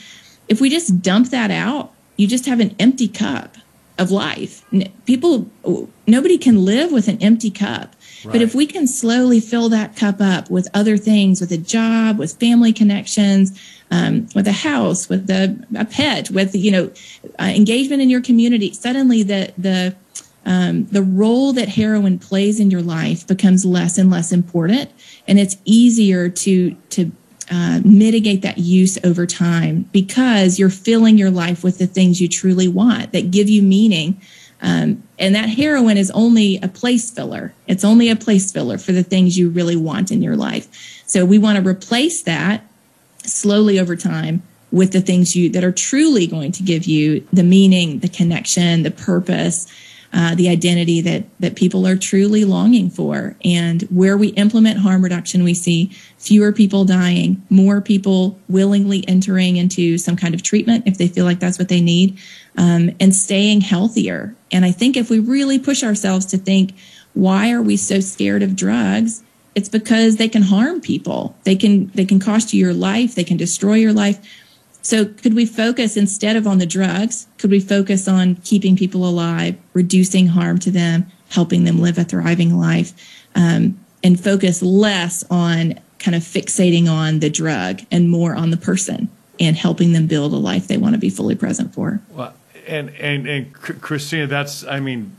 if 0.48 0.60
we 0.60 0.70
just 0.70 1.02
dump 1.02 1.30
that 1.30 1.52
out, 1.52 1.94
you 2.18 2.28
just 2.28 2.46
have 2.46 2.60
an 2.60 2.76
empty 2.80 3.08
cup 3.08 3.56
of 3.98 4.12
life. 4.12 4.66
People, 5.06 5.50
nobody 6.08 6.38
can 6.38 6.66
live 6.66 6.92
with 6.92 7.08
an 7.08 7.22
empty 7.22 7.52
cup. 7.52 7.96
Right. 8.26 8.34
But 8.34 8.42
if 8.42 8.56
we 8.56 8.66
can 8.66 8.88
slowly 8.88 9.40
fill 9.40 9.70
that 9.70 9.96
cup 9.96 10.22
up 10.22 10.50
with 10.50 10.68
other 10.74 10.98
things, 10.98 11.42
with 11.42 11.52
a 11.52 11.58
job, 11.58 12.20
with 12.20 12.34
family 12.40 12.74
connections, 12.74 13.60
um, 13.92 14.28
with 14.34 14.48
a 14.48 14.54
house, 14.54 15.10
with 15.10 15.30
a, 15.30 15.58
a 15.76 15.86
pet, 15.86 16.30
with 16.30 16.56
you 16.56 16.72
know 16.72 16.92
uh, 17.40 17.44
engagement 17.44 18.02
in 18.02 18.10
your 18.10 18.22
community, 18.22 18.74
suddenly 18.74 19.24
the 19.24 19.54
the 19.58 19.96
um, 20.46 20.86
the 20.86 21.02
role 21.02 21.54
that 21.54 21.70
heroin 21.70 22.20
plays 22.20 22.60
in 22.60 22.70
your 22.70 22.82
life 22.82 23.26
becomes 23.26 23.66
less 23.66 23.98
and 23.98 24.10
less 24.10 24.32
important, 24.32 24.92
and 25.28 25.40
it's 25.40 25.58
easier 25.66 26.30
to 26.30 26.76
to 26.90 27.12
uh, 27.52 27.82
mitigate 27.84 28.42
that 28.42 28.58
use 28.58 28.98
over 29.04 29.26
time 29.26 29.88
because 29.92 30.58
you're 30.58 30.70
filling 30.70 31.18
your 31.18 31.30
life 31.30 31.64
with 31.64 31.78
the 31.78 31.88
things 31.88 32.22
you 32.22 32.28
truly 32.28 32.68
want 32.68 33.12
that 33.12 33.32
give 33.32 33.50
you 33.50 33.62
meaning. 33.62 34.22
Um, 34.64 35.04
and 35.20 35.36
that 35.36 35.50
heroin 35.50 35.98
is 35.98 36.10
only 36.12 36.58
a 36.64 36.70
place 36.70 37.12
filler. 37.12 37.54
It's 37.68 37.84
only 37.84 38.10
a 38.10 38.16
place 38.16 38.52
filler 38.52 38.78
for 38.78 38.94
the 38.94 39.04
things 39.04 39.38
you 39.38 39.50
really 39.50 39.76
want 39.76 40.10
in 40.10 40.24
your 40.24 40.38
life. 40.38 41.04
So 41.06 41.26
we 41.26 41.38
want 41.38 41.58
to 41.62 41.70
replace 41.70 42.24
that 42.24 42.64
slowly 43.26 43.78
over 43.78 43.96
time 43.98 44.42
with 44.72 44.94
the 44.94 45.02
things 45.02 45.36
you 45.36 45.50
that 45.50 45.64
are 45.64 45.72
truly 45.72 46.26
going 46.28 46.54
to 46.54 46.64
give 46.64 46.86
you 46.86 47.28
the 47.32 47.44
meaning, 47.44 48.00
the 48.00 48.08
connection, 48.08 48.84
the 48.84 48.92
purpose, 48.92 49.68
uh, 50.14 50.36
the 50.36 50.48
identity 50.48 51.02
that 51.02 51.26
that 51.40 51.56
people 51.56 51.86
are 51.86 51.98
truly 51.98 52.46
longing 52.46 52.90
for. 52.90 53.36
And 53.44 53.82
where 53.84 54.16
we 54.16 54.30
implement 54.30 54.80
harm 54.80 55.04
reduction, 55.04 55.44
we 55.44 55.54
see 55.54 55.92
fewer 56.18 56.54
people 56.54 56.86
dying, 56.86 57.44
more 57.50 57.82
people 57.82 58.40
willingly 58.48 59.08
entering 59.08 59.58
into 59.58 59.98
some 59.98 60.16
kind 60.16 60.34
of 60.34 60.42
treatment 60.42 60.88
if 60.88 60.98
they 60.98 61.08
feel 61.08 61.26
like 61.26 61.40
that's 61.40 61.60
what 61.60 61.70
they 61.70 61.82
need, 61.82 62.18
um, 62.58 62.92
and 63.00 63.16
staying 63.16 63.62
healthier. 63.62 64.36
And 64.52 64.66
I 64.66 64.72
think 64.72 64.96
if 64.96 65.10
we 65.10 65.20
really 65.20 65.60
push 65.60 65.84
ourselves 65.84 66.26
to 66.28 66.38
think, 66.38 66.74
why 67.14 67.52
are 67.52 67.62
we 67.62 67.78
so 67.78 68.00
scared 68.00 68.44
of 68.44 68.56
drugs? 68.56 69.24
It's 69.56 69.70
because 69.70 70.18
they 70.18 70.30
can 70.30 70.42
harm 70.42 70.82
people. 70.82 71.36
They 71.44 71.56
can 71.56 71.88
they 71.94 72.06
can 72.06 72.20
cost 72.20 72.54
you 72.54 72.60
your 72.60 72.74
life. 72.74 73.14
They 73.14 73.24
can 73.24 73.38
destroy 73.38 73.76
your 73.76 73.94
life 73.94 74.20
so 74.84 75.06
could 75.06 75.34
we 75.34 75.46
focus 75.46 75.96
instead 75.96 76.36
of 76.36 76.46
on 76.46 76.58
the 76.58 76.66
drugs? 76.66 77.28
Could 77.38 77.50
we 77.50 77.62
focus 77.62 78.08
on 78.08 78.36
keeping 78.44 78.76
people 78.76 79.08
alive, 79.08 79.56
reducing 79.74 80.28
harm 80.28 80.60
to 80.60 80.72
them, 80.72 81.08
helping 81.30 81.64
them 81.64 81.80
live 81.80 81.98
a 81.98 82.04
thriving 82.04 82.60
life, 82.60 82.92
um, 83.34 83.80
and 84.04 84.22
focus 84.22 84.62
less 84.62 85.24
on 85.32 85.80
kind 86.00 86.16
of 86.16 86.22
fixating 86.22 86.90
on 86.90 87.20
the 87.20 87.30
drug 87.30 87.82
and 87.92 88.10
more 88.10 88.36
on 88.36 88.52
the 88.52 88.58
person 88.58 89.10
and 89.40 89.56
helping 89.56 89.94
them 89.94 90.06
build 90.06 90.34
a 90.34 90.38
life 90.38 90.68
they 90.68 90.78
want 90.78 90.94
to 90.94 91.00
be 91.00 91.10
fully 91.10 91.36
present 91.36 91.74
for. 91.74 92.02
Well, 92.10 92.34
and 92.68 92.90
and 92.96 93.28
and 93.28 93.54
Christina, 93.54 94.28
that's 94.28 94.66
I 94.66 94.80
mean, 94.80 95.16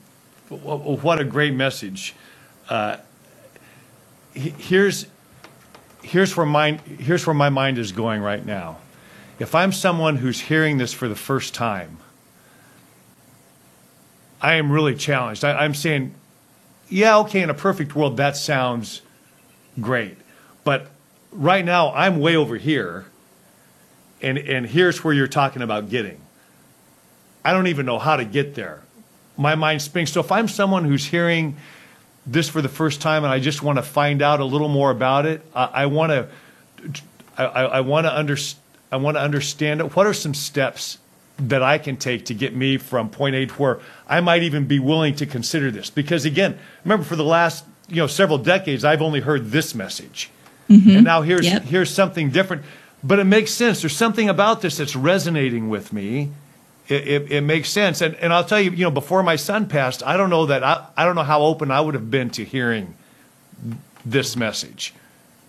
what 0.49 1.19
a 1.19 1.25
great 1.25 1.55
message. 1.55 2.15
Uh, 2.69 2.97
here's 4.33 5.07
here's 6.03 6.37
where 6.37 6.47
mind 6.47 6.81
here's 6.81 7.27
where 7.27 7.35
my 7.35 7.51
mind 7.51 7.79
is 7.79 7.93
going 7.93 8.21
right 8.21 8.45
now 8.45 8.79
if 9.39 9.55
I'm 9.55 9.73
someone 9.73 10.17
who's 10.17 10.41
hearing 10.41 10.79
this 10.79 10.93
for 10.93 11.09
the 11.09 11.17
first 11.17 11.55
time, 11.55 11.99
I 14.41 14.55
am 14.55 14.71
really 14.71 14.95
challenged. 14.95 15.45
I, 15.45 15.65
am 15.65 15.75
saying, 15.75 16.15
yeah, 16.89 17.19
okay, 17.19 17.43
in 17.43 17.51
a 17.51 17.55
perfect 17.55 17.97
world, 17.97 18.19
that 18.19 18.37
sounds 18.37 19.03
great. 19.81 20.19
But 20.63 20.89
right 21.33 21.65
now, 21.65 21.93
I'm 21.93 22.21
way 22.21 22.37
over 22.37 22.57
here, 22.57 23.07
and, 24.21 24.39
and 24.39 24.67
here's 24.67 25.03
where 25.03 25.15
you're 25.15 25.27
talking 25.27 25.63
about 25.63 25.89
getting. 25.89 26.21
I 27.45 27.53
don't 27.53 27.67
even 27.67 27.87
know 27.87 27.99
how 27.99 28.17
to 28.17 28.25
get 28.25 28.55
there. 28.55 28.83
My 29.37 29.55
mind 29.55 29.83
spins. 29.83 30.13
So 30.13 30.21
if 30.21 30.33
I'm 30.33 30.49
someone 30.49 30.85
who's 30.85 31.05
hearing 31.05 31.57
this 32.27 32.49
for 32.49 32.63
the 32.63 32.69
first 32.69 33.01
time 33.01 33.25
and 33.25 33.33
I 33.33 33.39
just 33.39 33.63
want 33.63 33.77
to 33.77 33.83
find 33.83 34.23
out 34.23 34.41
a 34.41 34.45
little 34.45 34.69
more 34.69 34.91
about 34.91 35.27
it, 35.27 35.45
I, 35.55 35.65
I 35.65 35.87
want 35.87 36.11
to 36.11 36.29
I, 37.37 37.45
I 37.45 37.81
want 37.81 38.07
to 38.07 38.13
understand 38.13 38.61
I 38.93 38.97
want 38.97 39.17
to 39.17 39.21
understand 39.21 39.81
it. 39.81 39.97
What 39.97 40.07
are 40.07 40.15
some 40.15 40.35
steps 40.35 40.99
that 41.39 41.65
I 41.65 41.79
can 41.79 41.97
take 41.97 42.27
to 42.27 42.35
get 42.35 42.55
me 42.55 42.77
from 42.77 43.11
point 43.11 43.35
A 43.35 43.47
to 43.47 43.55
where 43.55 43.81
I 44.07 44.21
might 44.21 44.45
even 44.45 44.67
be 44.67 44.79
willing 44.79 45.17
to 45.17 45.27
consider 45.27 45.73
this? 45.73 45.91
Because 45.91 46.25
again, 46.25 46.59
remember 46.85 47.05
for 47.05 47.17
the 47.17 47.25
last 47.25 47.65
you 47.89 47.97
know 47.97 48.07
several 48.07 48.39
decades, 48.39 48.85
I've 48.85 49.03
only 49.03 49.21
heard 49.21 49.51
this 49.51 49.75
message, 49.75 50.31
mm-hmm. 50.69 50.91
and 50.91 51.05
now 51.05 51.23
here's 51.23 51.45
yep. 51.47 51.63
here's 51.63 51.91
something 51.91 52.31
different. 52.31 52.63
But 53.03 53.19
it 53.19 53.25
makes 53.25 53.51
sense. 53.51 53.83
There's 53.83 53.97
something 53.97 54.29
about 54.29 54.63
this 54.63 54.79
that's 54.79 54.97
resonating 54.97 55.69
with 55.69 55.93
me. 55.93 56.31
It, 56.87 57.09
it, 57.09 57.33
it, 57.33 57.41
makes 57.41 57.71
sense. 57.71 58.03
And, 58.03 58.15
and 58.17 58.33
I'll 58.33 58.45
tell 58.45 58.61
you, 58.61 58.71
you 58.71 58.85
know, 58.85 58.91
before 58.91 59.23
my 59.23 59.37
son 59.37 59.67
passed, 59.67 60.03
I 60.03 60.19
don't 60.19 60.29
know 60.29 60.47
that 60.47 60.63
I, 60.63 60.87
I 60.97 61.05
don't 61.05 61.15
know 61.15 61.23
how 61.23 61.43
open 61.43 61.71
I 61.71 61.81
would 61.81 61.95
have 61.95 62.11
been 62.11 62.29
to 62.31 62.45
hearing 62.45 62.95
this 64.05 64.37
message, 64.37 64.93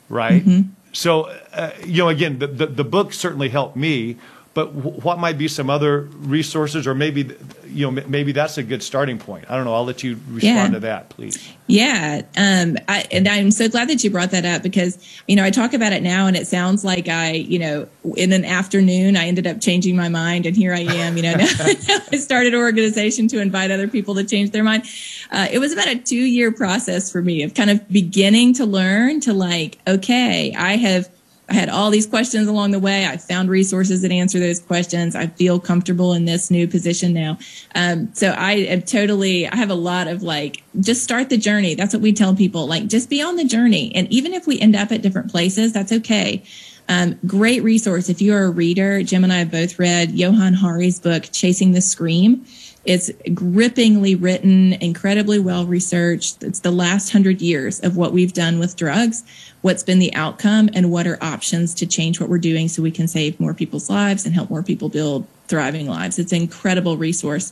right? 0.07 0.45
Mm-hmm. 0.45 0.69
So, 0.93 1.23
uh, 1.51 1.71
you 1.85 2.03
know, 2.03 2.09
again, 2.09 2.39
the, 2.39 2.47
the, 2.47 2.67
the, 2.67 2.83
book 2.85 3.11
certainly 3.11 3.49
helped 3.49 3.75
me, 3.75 4.17
but 4.55 4.73
what 4.73 5.19
might 5.19 5.37
be 5.37 5.49
some 5.49 5.69
other 5.69 5.99
resources, 5.99 6.87
or 6.87 6.95
maybe, 6.95 7.29
you 7.67 7.91
know, 7.91 8.01
m- 8.01 8.09
maybe 8.09 8.31
that's 8.31 8.57
a 8.57 8.63
good 8.63 8.81
starting 8.81 9.19
point. 9.19 9.43
I 9.51 9.57
don't 9.57 9.65
know. 9.65 9.75
I'll 9.75 9.83
let 9.83 10.01
you 10.01 10.13
respond 10.29 10.43
yeah. 10.43 10.69
to 10.69 10.79
that, 10.79 11.09
please. 11.09 11.51
Yeah, 11.67 12.21
um, 12.37 12.77
I, 12.87 13.05
and 13.11 13.27
I'm 13.27 13.51
so 13.51 13.67
glad 13.67 13.89
that 13.89 14.01
you 14.01 14.09
brought 14.09 14.31
that 14.31 14.45
up 14.45 14.63
because 14.63 14.97
you 15.27 15.35
know 15.35 15.43
I 15.43 15.51
talk 15.51 15.73
about 15.73 15.91
it 15.91 16.03
now, 16.03 16.27
and 16.27 16.37
it 16.37 16.47
sounds 16.47 16.85
like 16.85 17.09
I, 17.09 17.33
you 17.33 17.59
know, 17.59 17.87
in 18.15 18.31
an 18.31 18.45
afternoon 18.45 19.17
I 19.17 19.27
ended 19.27 19.45
up 19.45 19.59
changing 19.59 19.97
my 19.97 20.07
mind, 20.07 20.45
and 20.45 20.55
here 20.55 20.73
I 20.73 20.79
am. 20.79 21.17
You 21.17 21.23
know, 21.23 21.33
now, 21.35 21.47
I 21.49 22.15
started 22.15 22.53
an 22.53 22.59
organization 22.59 23.27
to 23.29 23.41
invite 23.41 23.71
other 23.71 23.89
people 23.89 24.15
to 24.15 24.23
change 24.23 24.51
their 24.51 24.63
mind. 24.63 24.85
Uh, 25.31 25.49
it 25.51 25.59
was 25.59 25.73
about 25.73 25.89
a 25.89 25.97
two 25.97 26.15
year 26.15 26.53
process 26.53 27.11
for 27.11 27.21
me 27.21 27.43
of 27.43 27.55
kind 27.55 27.69
of 27.69 27.85
beginning 27.89 28.53
to 28.53 28.65
learn 28.65 29.19
to 29.21 29.33
like, 29.33 29.79
okay, 29.85 30.53
I 30.55 30.77
have 30.77 31.09
I 31.47 31.53
had 31.53 31.69
all 31.69 31.91
these 31.91 32.07
questions 32.07 32.47
along 32.47 32.71
the 32.71 32.79
way. 32.79 33.05
I 33.05 33.17
found 33.17 33.49
resources 33.49 34.01
that 34.01 34.11
answer 34.11 34.39
those 34.39 34.59
questions. 34.59 35.15
I 35.15 35.27
feel 35.27 35.59
comfortable 35.59 36.13
in 36.13 36.25
this 36.25 36.49
new 36.49 36.67
position 36.67 37.13
now. 37.13 37.37
Um, 37.75 38.13
so 38.13 38.29
I 38.29 38.53
am 38.53 38.81
totally, 38.81 39.47
I 39.47 39.55
have 39.55 39.69
a 39.69 39.75
lot 39.75 40.07
of 40.07 40.23
like, 40.23 40.63
just 40.79 41.03
start 41.03 41.29
the 41.29 41.37
journey. 41.37 41.75
That's 41.75 41.93
what 41.93 42.01
we 42.01 42.13
tell 42.13 42.35
people. 42.35 42.67
Like, 42.67 42.87
just 42.87 43.09
be 43.09 43.21
on 43.21 43.35
the 43.35 43.45
journey. 43.45 43.91
And 43.93 44.11
even 44.11 44.33
if 44.33 44.47
we 44.47 44.59
end 44.59 44.75
up 44.75 44.91
at 44.91 45.03
different 45.03 45.29
places, 45.29 45.71
that's 45.71 45.91
okay. 45.91 46.43
Um, 46.87 47.19
great 47.25 47.63
resource. 47.63 48.09
If 48.09 48.21
you're 48.21 48.45
a 48.45 48.49
reader, 48.49 49.03
Jim 49.03 49.23
and 49.23 49.33
I 49.33 49.37
have 49.37 49.51
both 49.51 49.79
read 49.79 50.11
Johann 50.11 50.53
Hari's 50.53 50.99
book, 50.99 51.25
Chasing 51.31 51.71
the 51.73 51.81
Scream. 51.81 52.45
It's 52.85 53.11
grippingly 53.33 54.15
written, 54.15 54.73
incredibly 54.73 55.39
well 55.39 55.65
researched. 55.65 56.43
It's 56.43 56.59
the 56.59 56.71
last 56.71 57.11
hundred 57.11 57.41
years 57.41 57.79
of 57.79 57.97
what 57.97 58.13
we've 58.13 58.33
done 58.33 58.59
with 58.59 58.75
drugs, 58.75 59.23
what's 59.61 59.83
been 59.83 59.99
the 59.99 60.13
outcome, 60.13 60.69
and 60.73 60.91
what 60.91 61.07
are 61.07 61.17
options 61.21 61.73
to 61.75 61.85
change 61.85 62.19
what 62.19 62.29
we're 62.29 62.37
doing 62.37 62.67
so 62.67 62.81
we 62.81 62.91
can 62.91 63.07
save 63.07 63.39
more 63.39 63.53
people's 63.53 63.89
lives 63.89 64.25
and 64.25 64.35
help 64.35 64.49
more 64.49 64.63
people 64.63 64.89
build 64.89 65.25
thriving 65.47 65.87
lives. 65.87 66.19
It's 66.19 66.31
an 66.31 66.41
incredible 66.41 66.97
resource. 66.97 67.51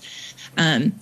Um, 0.57 0.93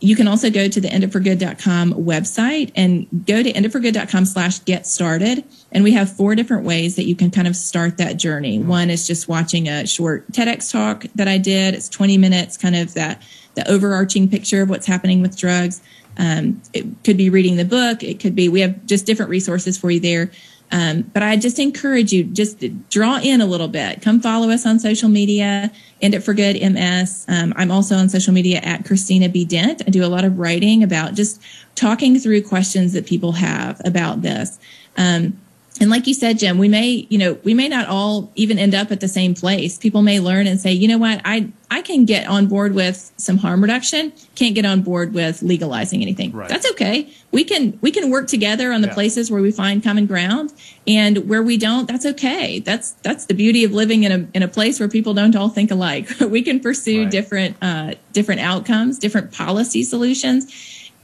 you 0.00 0.16
can 0.16 0.26
also 0.26 0.50
go 0.50 0.66
to 0.66 0.80
the 0.80 0.88
enditforgood.com 0.88 1.92
website 1.92 2.72
and 2.74 3.06
go 3.26 3.42
to 3.42 3.52
enditforgood.com 3.52 4.24
slash 4.24 4.60
get 4.60 4.86
started. 4.86 5.44
And 5.72 5.84
we 5.84 5.92
have 5.92 6.10
four 6.10 6.34
different 6.34 6.64
ways 6.64 6.96
that 6.96 7.04
you 7.04 7.14
can 7.14 7.30
kind 7.30 7.46
of 7.46 7.54
start 7.54 7.98
that 7.98 8.16
journey. 8.16 8.58
One 8.58 8.88
is 8.88 9.06
just 9.06 9.28
watching 9.28 9.68
a 9.68 9.86
short 9.86 10.30
TEDx 10.32 10.72
talk 10.72 11.04
that 11.16 11.28
I 11.28 11.36
did. 11.36 11.74
It's 11.74 11.88
20 11.90 12.16
minutes, 12.16 12.56
kind 12.56 12.76
of 12.76 12.94
that 12.94 13.22
the 13.54 13.68
overarching 13.70 14.28
picture 14.28 14.62
of 14.62 14.70
what's 14.70 14.86
happening 14.86 15.22
with 15.22 15.36
drugs. 15.36 15.80
Um, 16.18 16.60
it 16.72 16.86
could 17.04 17.16
be 17.16 17.30
reading 17.30 17.56
the 17.56 17.64
book. 17.64 18.02
It 18.02 18.20
could 18.20 18.34
be, 18.34 18.48
we 18.48 18.60
have 18.60 18.84
just 18.86 19.06
different 19.06 19.30
resources 19.30 19.78
for 19.78 19.90
you 19.90 20.00
there. 20.00 20.30
Um, 20.72 21.02
but 21.02 21.22
I 21.22 21.36
just 21.36 21.58
encourage 21.58 22.12
you, 22.12 22.24
just 22.24 22.62
draw 22.90 23.18
in 23.18 23.40
a 23.40 23.46
little 23.46 23.68
bit. 23.68 24.02
Come 24.02 24.20
follow 24.20 24.50
us 24.50 24.64
on 24.66 24.78
social 24.78 25.08
media, 25.08 25.72
End 26.00 26.14
It 26.14 26.20
for 26.20 26.32
Good 26.32 26.60
MS. 26.60 27.24
Um, 27.28 27.52
I'm 27.56 27.70
also 27.70 27.96
on 27.96 28.08
social 28.08 28.32
media 28.32 28.60
at 28.62 28.84
Christina 28.84 29.28
B. 29.28 29.44
Dent. 29.44 29.82
I 29.86 29.90
do 29.90 30.04
a 30.04 30.06
lot 30.06 30.24
of 30.24 30.38
writing 30.38 30.82
about 30.84 31.14
just 31.14 31.42
talking 31.74 32.18
through 32.18 32.42
questions 32.42 32.92
that 32.92 33.06
people 33.06 33.32
have 33.32 33.80
about 33.84 34.22
this. 34.22 34.60
Um, 34.96 35.40
and 35.78 35.88
like 35.88 36.06
you 36.06 36.14
said, 36.14 36.38
Jim, 36.38 36.58
we 36.58 36.68
may, 36.68 37.06
you 37.10 37.16
know, 37.16 37.34
we 37.44 37.54
may 37.54 37.68
not 37.68 37.86
all 37.88 38.30
even 38.34 38.58
end 38.58 38.74
up 38.74 38.90
at 38.90 39.00
the 39.00 39.08
same 39.08 39.34
place. 39.34 39.78
People 39.78 40.02
may 40.02 40.18
learn 40.18 40.46
and 40.46 40.60
say, 40.60 40.72
you 40.72 40.88
know 40.88 40.98
what, 40.98 41.20
I 41.24 41.48
I 41.70 41.82
can 41.82 42.04
get 42.04 42.26
on 42.26 42.48
board 42.48 42.74
with 42.74 43.12
some 43.16 43.36
harm 43.38 43.60
reduction, 43.62 44.12
can't 44.34 44.56
get 44.56 44.64
on 44.66 44.82
board 44.82 45.14
with 45.14 45.40
legalizing 45.42 46.02
anything. 46.02 46.32
Right. 46.32 46.48
That's 46.48 46.68
okay. 46.72 47.08
We 47.30 47.44
can 47.44 47.78
we 47.80 47.92
can 47.92 48.10
work 48.10 48.26
together 48.26 48.72
on 48.72 48.80
the 48.80 48.88
Yeah. 48.88 48.94
places 48.94 49.30
where 49.30 49.40
we 49.40 49.52
find 49.52 49.82
common 49.82 50.06
ground, 50.06 50.52
and 50.88 51.28
where 51.28 51.42
we 51.42 51.56
don't, 51.56 51.86
that's 51.86 52.04
okay. 52.04 52.58
That's 52.58 52.90
that's 53.02 53.26
the 53.26 53.34
beauty 53.34 53.62
of 53.64 53.72
living 53.72 54.02
in 54.02 54.10
a 54.12 54.28
in 54.34 54.42
a 54.42 54.48
place 54.48 54.80
where 54.80 54.88
people 54.88 55.14
don't 55.14 55.36
all 55.36 55.48
think 55.50 55.70
alike. 55.70 56.08
we 56.20 56.42
can 56.42 56.58
pursue 56.58 57.02
Right. 57.04 57.10
different 57.10 57.56
uh, 57.62 57.94
different 58.12 58.40
outcomes, 58.40 58.98
different 58.98 59.30
policy 59.32 59.84
solutions 59.84 60.46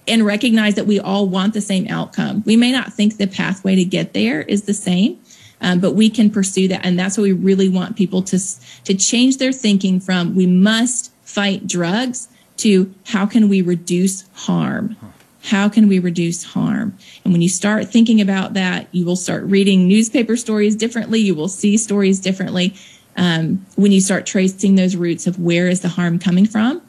and 0.09 0.25
recognize 0.25 0.75
that 0.75 0.87
we 0.87 1.01
all 1.01 1.29
want 1.29 1.55
the 1.55 1.61
same 1.61 1.87
outcome. 1.88 2.42
We 2.47 2.57
may 2.57 2.73
not 2.73 2.92
think 2.92 3.16
the 3.16 3.27
pathway 3.27 3.77
to 3.77 3.85
get 3.85 4.12
there 4.12 4.42
is 4.42 4.62
the 4.62 4.75
same, 4.75 5.19
um, 5.61 5.81
but 5.81 5.92
we 5.92 6.11
can 6.11 6.31
pursue 6.31 6.69
that, 6.69 6.85
and 6.85 6.99
that's 6.99 7.16
what 7.16 7.25
we 7.25 7.33
really 7.33 7.69
want 7.69 7.97
people 7.97 8.23
to 8.23 8.38
to 8.85 8.95
change 8.95 9.38
their 9.38 9.53
thinking 9.53 10.01
from 10.01 10.35
we 10.35 10.47
must 10.47 11.12
fight 11.23 11.66
drugs 11.66 12.29
to 12.59 12.95
how 13.07 13.27
can 13.27 13.49
we 13.49 13.62
reduce 13.62 14.25
harm. 14.33 14.97
How 15.42 15.69
can 15.69 15.87
we 15.87 16.01
reduce 16.01 16.42
harm? 16.42 16.97
And 17.23 17.33
when 17.33 17.40
you 17.40 17.49
start 17.49 17.88
thinking 17.88 18.21
about 18.21 18.55
that, 18.55 18.88
you 18.90 19.05
will 19.05 19.16
start 19.16 19.45
reading 19.45 19.87
newspaper 19.87 20.37
stories 20.37 20.75
differently. 20.75 21.21
You 21.21 21.37
will 21.37 21.49
see 21.49 21.77
stories 21.77 22.19
differently. 22.19 22.75
Um, 23.16 23.64
when 23.77 23.92
you 23.92 24.01
start 24.01 24.27
tracing 24.27 24.75
those 24.75 24.97
roots 24.97 25.27
of 25.27 25.38
where 25.38 25.69
is 25.69 25.81
the 25.81 25.88
harm 25.88 26.19
coming 26.19 26.47
from, 26.47 26.83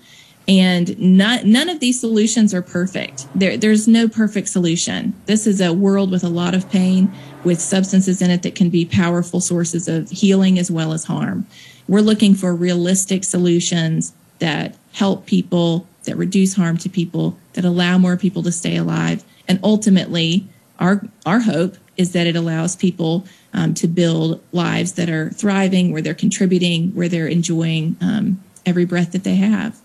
and 0.47 0.97
not, 0.97 1.43
none 1.45 1.67
of 1.67 1.81
these 1.81 1.99
solutions 1.99 2.53
are 2.53 2.61
perfect. 2.61 3.27
There, 3.35 3.57
there's 3.57 3.87
no 3.87 4.07
perfect 4.07 4.47
solution. 4.47 5.13
This 5.25 5.45
is 5.45 5.59
a 5.59 5.73
world 5.73 6.09
with 6.09 6.23
a 6.23 6.29
lot 6.29 6.55
of 6.55 6.69
pain, 6.69 7.11
with 7.43 7.59
substances 7.59 8.21
in 8.21 8.31
it 8.31 8.43
that 8.43 8.55
can 8.55 8.69
be 8.69 8.85
powerful 8.85 9.41
sources 9.41 9.87
of 9.87 10.09
healing 10.09 10.57
as 10.57 10.71
well 10.71 10.93
as 10.93 11.03
harm. 11.03 11.45
We're 11.87 11.99
looking 11.99 12.33
for 12.33 12.55
realistic 12.55 13.23
solutions 13.25 14.13
that 14.39 14.75
help 14.93 15.25
people, 15.25 15.85
that 16.03 16.15
reduce 16.15 16.55
harm 16.55 16.77
to 16.77 16.89
people, 16.89 17.37
that 17.53 17.65
allow 17.65 17.97
more 17.97 18.15
people 18.15 18.43
to 18.43 18.51
stay 18.51 18.77
alive. 18.77 19.25
And 19.47 19.59
ultimately, 19.63 20.47
our, 20.79 21.03
our 21.25 21.39
hope 21.39 21.75
is 21.97 22.13
that 22.13 22.27
it 22.27 22.35
allows 22.35 22.75
people 22.75 23.25
um, 23.53 23.73
to 23.73 23.87
build 23.87 24.41
lives 24.51 24.93
that 24.93 25.09
are 25.09 25.29
thriving, 25.31 25.91
where 25.91 26.01
they're 26.01 26.13
contributing, 26.13 26.91
where 26.91 27.09
they're 27.09 27.27
enjoying 27.27 27.97
um, 27.99 28.41
every 28.65 28.85
breath 28.85 29.11
that 29.11 29.23
they 29.23 29.35
have. 29.35 29.81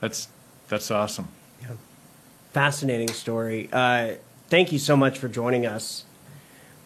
That's 0.00 0.28
that's 0.68 0.90
awesome. 0.90 1.28
Yeah. 1.62 1.72
Fascinating 2.52 3.08
story. 3.08 3.68
Uh, 3.72 4.14
thank 4.48 4.72
you 4.72 4.78
so 4.78 4.96
much 4.96 5.18
for 5.18 5.28
joining 5.28 5.66
us. 5.66 6.04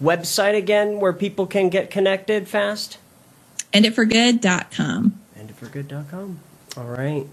Website 0.03 0.57
again 0.57 1.01
where 1.01 1.13
people 1.13 1.47
can 1.47 1.69
get 1.69 1.91
connected 1.91 2.49
fast? 2.49 2.99
enditforgood.com. 3.73 5.19
Enditforgood.com. 5.39 6.41
All 6.77 6.85
right. 6.85 7.27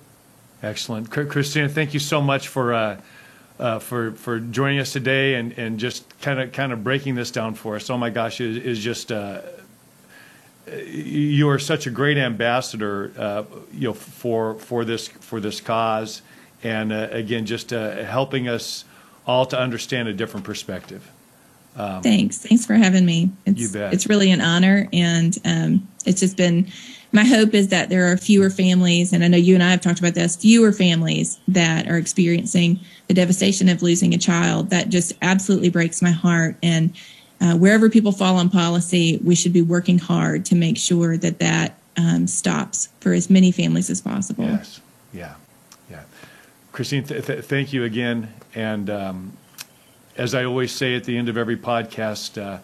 Excellent, 0.61 1.09
Christina. 1.09 1.69
Thank 1.69 1.93
you 1.93 1.99
so 1.99 2.21
much 2.21 2.49
for 2.49 2.73
uh, 2.73 3.01
uh, 3.59 3.79
for 3.79 4.11
for 4.11 4.39
joining 4.39 4.79
us 4.79 4.91
today 4.91 5.35
and, 5.35 5.57
and 5.57 5.79
just 5.79 6.19
kind 6.19 6.39
of 6.39 6.51
kind 6.51 6.73
of 6.73 6.83
breaking 6.83 7.15
this 7.15 7.31
down 7.31 7.53
for 7.53 7.75
us. 7.75 7.89
Oh 7.89 7.97
my 7.97 8.09
gosh, 8.09 8.41
it 8.41 8.65
is 8.65 8.79
just 8.79 9.11
uh, 9.11 9.41
you 10.86 11.49
are 11.49 11.60
such 11.60 11.88
a 11.88 11.89
great 11.89 12.17
ambassador, 12.17 13.12
uh, 13.17 13.43
you 13.73 13.89
know, 13.89 13.93
for 13.93 14.55
for 14.55 14.86
this 14.86 15.08
for 15.08 15.39
this 15.39 15.62
cause, 15.62 16.21
and 16.63 16.91
uh, 16.91 17.08
again, 17.12 17.45
just 17.45 17.73
uh, 17.73 18.03
helping 18.03 18.47
us 18.47 18.86
all 19.25 19.45
to 19.45 19.60
understand 19.60 20.08
a 20.08 20.13
different 20.13 20.45
perspective. 20.45 21.12
Thanks. 22.01 22.39
Thanks 22.39 22.65
for 22.65 22.73
having 22.73 23.05
me. 23.05 23.32
It's, 23.45 23.60
You 23.60 23.69
bet. 23.69 23.93
It's 23.93 24.08
really 24.08 24.32
an 24.32 24.41
honor. 24.41 24.89
And 24.91 25.38
um, 25.45 25.88
it's 26.05 26.19
just 26.19 26.36
been 26.36 26.69
my 27.12 27.23
hope 27.23 27.53
is 27.53 27.69
that 27.69 27.89
there 27.89 28.12
are 28.12 28.17
fewer 28.17 28.51
families, 28.51 29.13
and 29.13 29.23
I 29.23 29.27
know 29.27 29.38
you 29.38 29.55
and 29.55 29.63
I 29.63 29.71
have 29.71 29.82
talked 29.82 29.99
about 29.99 30.13
this, 30.13 30.36
fewer 30.36 30.71
families 30.71 31.39
that 31.47 31.88
are 31.88 31.97
experiencing 31.97 32.79
the 33.08 33.15
devastation 33.15 33.67
of 33.67 33.82
losing 33.82 34.13
a 34.13 34.17
child. 34.17 34.69
That 34.69 34.89
just 34.89 35.13
absolutely 35.23 35.69
breaks 35.69 36.03
my 36.03 36.12
heart. 36.12 36.55
And 36.62 36.93
uh, 37.41 37.56
wherever 37.56 37.89
people 37.89 38.12
fall 38.12 38.36
on 38.36 38.49
policy, 38.49 39.19
we 39.23 39.36
should 39.36 39.54
be 39.54 39.62
working 39.62 39.97
hard 39.97 40.45
to 40.45 40.56
make 40.56 40.78
sure 40.78 41.17
that 41.17 41.39
that 41.39 41.78
um, 41.97 42.28
stops 42.28 42.89
for 42.99 43.13
as 43.13 43.30
many 43.30 43.52
families 43.52 43.89
as 43.89 44.02
possible. 44.02 44.45
Yes. 44.45 44.82
Yeah. 45.13 45.36
Yeah. 45.89 46.04
Christine, 46.71 47.04
th- 47.04 47.25
th- 47.25 47.45
thank 47.45 47.73
you 47.73 47.84
again. 47.84 48.34
And 48.56 48.89
um, 48.89 49.34
as 50.17 50.36
I 50.36 50.43
always 50.43 50.71
say 50.71 50.95
at 50.95 51.06
the 51.06 51.17
end 51.17 51.30
of 51.30 51.38
every 51.38 51.58
podcast, 51.58 52.41
uh, 52.41 52.60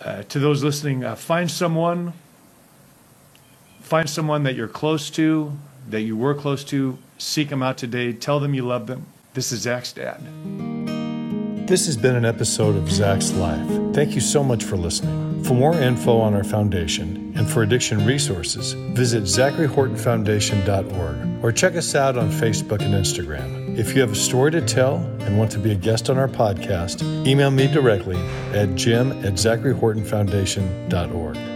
uh, 0.00 0.22
to 0.24 0.38
those 0.38 0.62
listening, 0.62 1.04
uh, 1.04 1.14
find 1.16 1.50
someone, 1.50 2.12
find 3.80 4.08
someone 4.08 4.42
that 4.44 4.54
you're 4.54 4.68
close 4.68 5.10
to, 5.10 5.56
that 5.88 6.02
you 6.02 6.16
were 6.16 6.34
close 6.34 6.64
to, 6.64 6.98
seek 7.18 7.48
them 7.48 7.62
out 7.62 7.78
today, 7.78 8.12
tell 8.12 8.40
them 8.40 8.54
you 8.54 8.64
love 8.64 8.86
them. 8.86 9.06
This 9.34 9.52
is 9.52 9.60
Zach's 9.60 9.92
dad. 9.92 10.75
This 11.66 11.86
has 11.86 11.96
been 11.96 12.14
an 12.14 12.24
episode 12.24 12.76
of 12.76 12.88
Zach's 12.88 13.32
Life. 13.32 13.68
Thank 13.92 14.14
you 14.14 14.20
so 14.20 14.44
much 14.44 14.62
for 14.62 14.76
listening. 14.76 15.42
For 15.42 15.54
more 15.54 15.74
info 15.74 16.20
on 16.20 16.32
our 16.32 16.44
foundation 16.44 17.32
and 17.36 17.50
for 17.50 17.64
addiction 17.64 18.06
resources, 18.06 18.74
visit 18.94 19.24
zacharyhortonfoundation.org 19.24 21.44
or 21.44 21.50
check 21.50 21.74
us 21.74 21.96
out 21.96 22.16
on 22.16 22.30
Facebook 22.30 22.82
and 22.82 22.94
Instagram. 22.94 23.76
If 23.76 23.96
you 23.96 24.00
have 24.00 24.12
a 24.12 24.14
story 24.14 24.52
to 24.52 24.60
tell 24.60 24.98
and 25.22 25.36
want 25.36 25.50
to 25.52 25.58
be 25.58 25.72
a 25.72 25.74
guest 25.74 26.08
on 26.08 26.18
our 26.18 26.28
podcast, 26.28 27.02
email 27.26 27.50
me 27.50 27.66
directly 27.66 28.18
at 28.52 28.76
jim 28.76 29.10
at 29.24 29.32
zacharyhortonfoundation.org. 29.32 31.55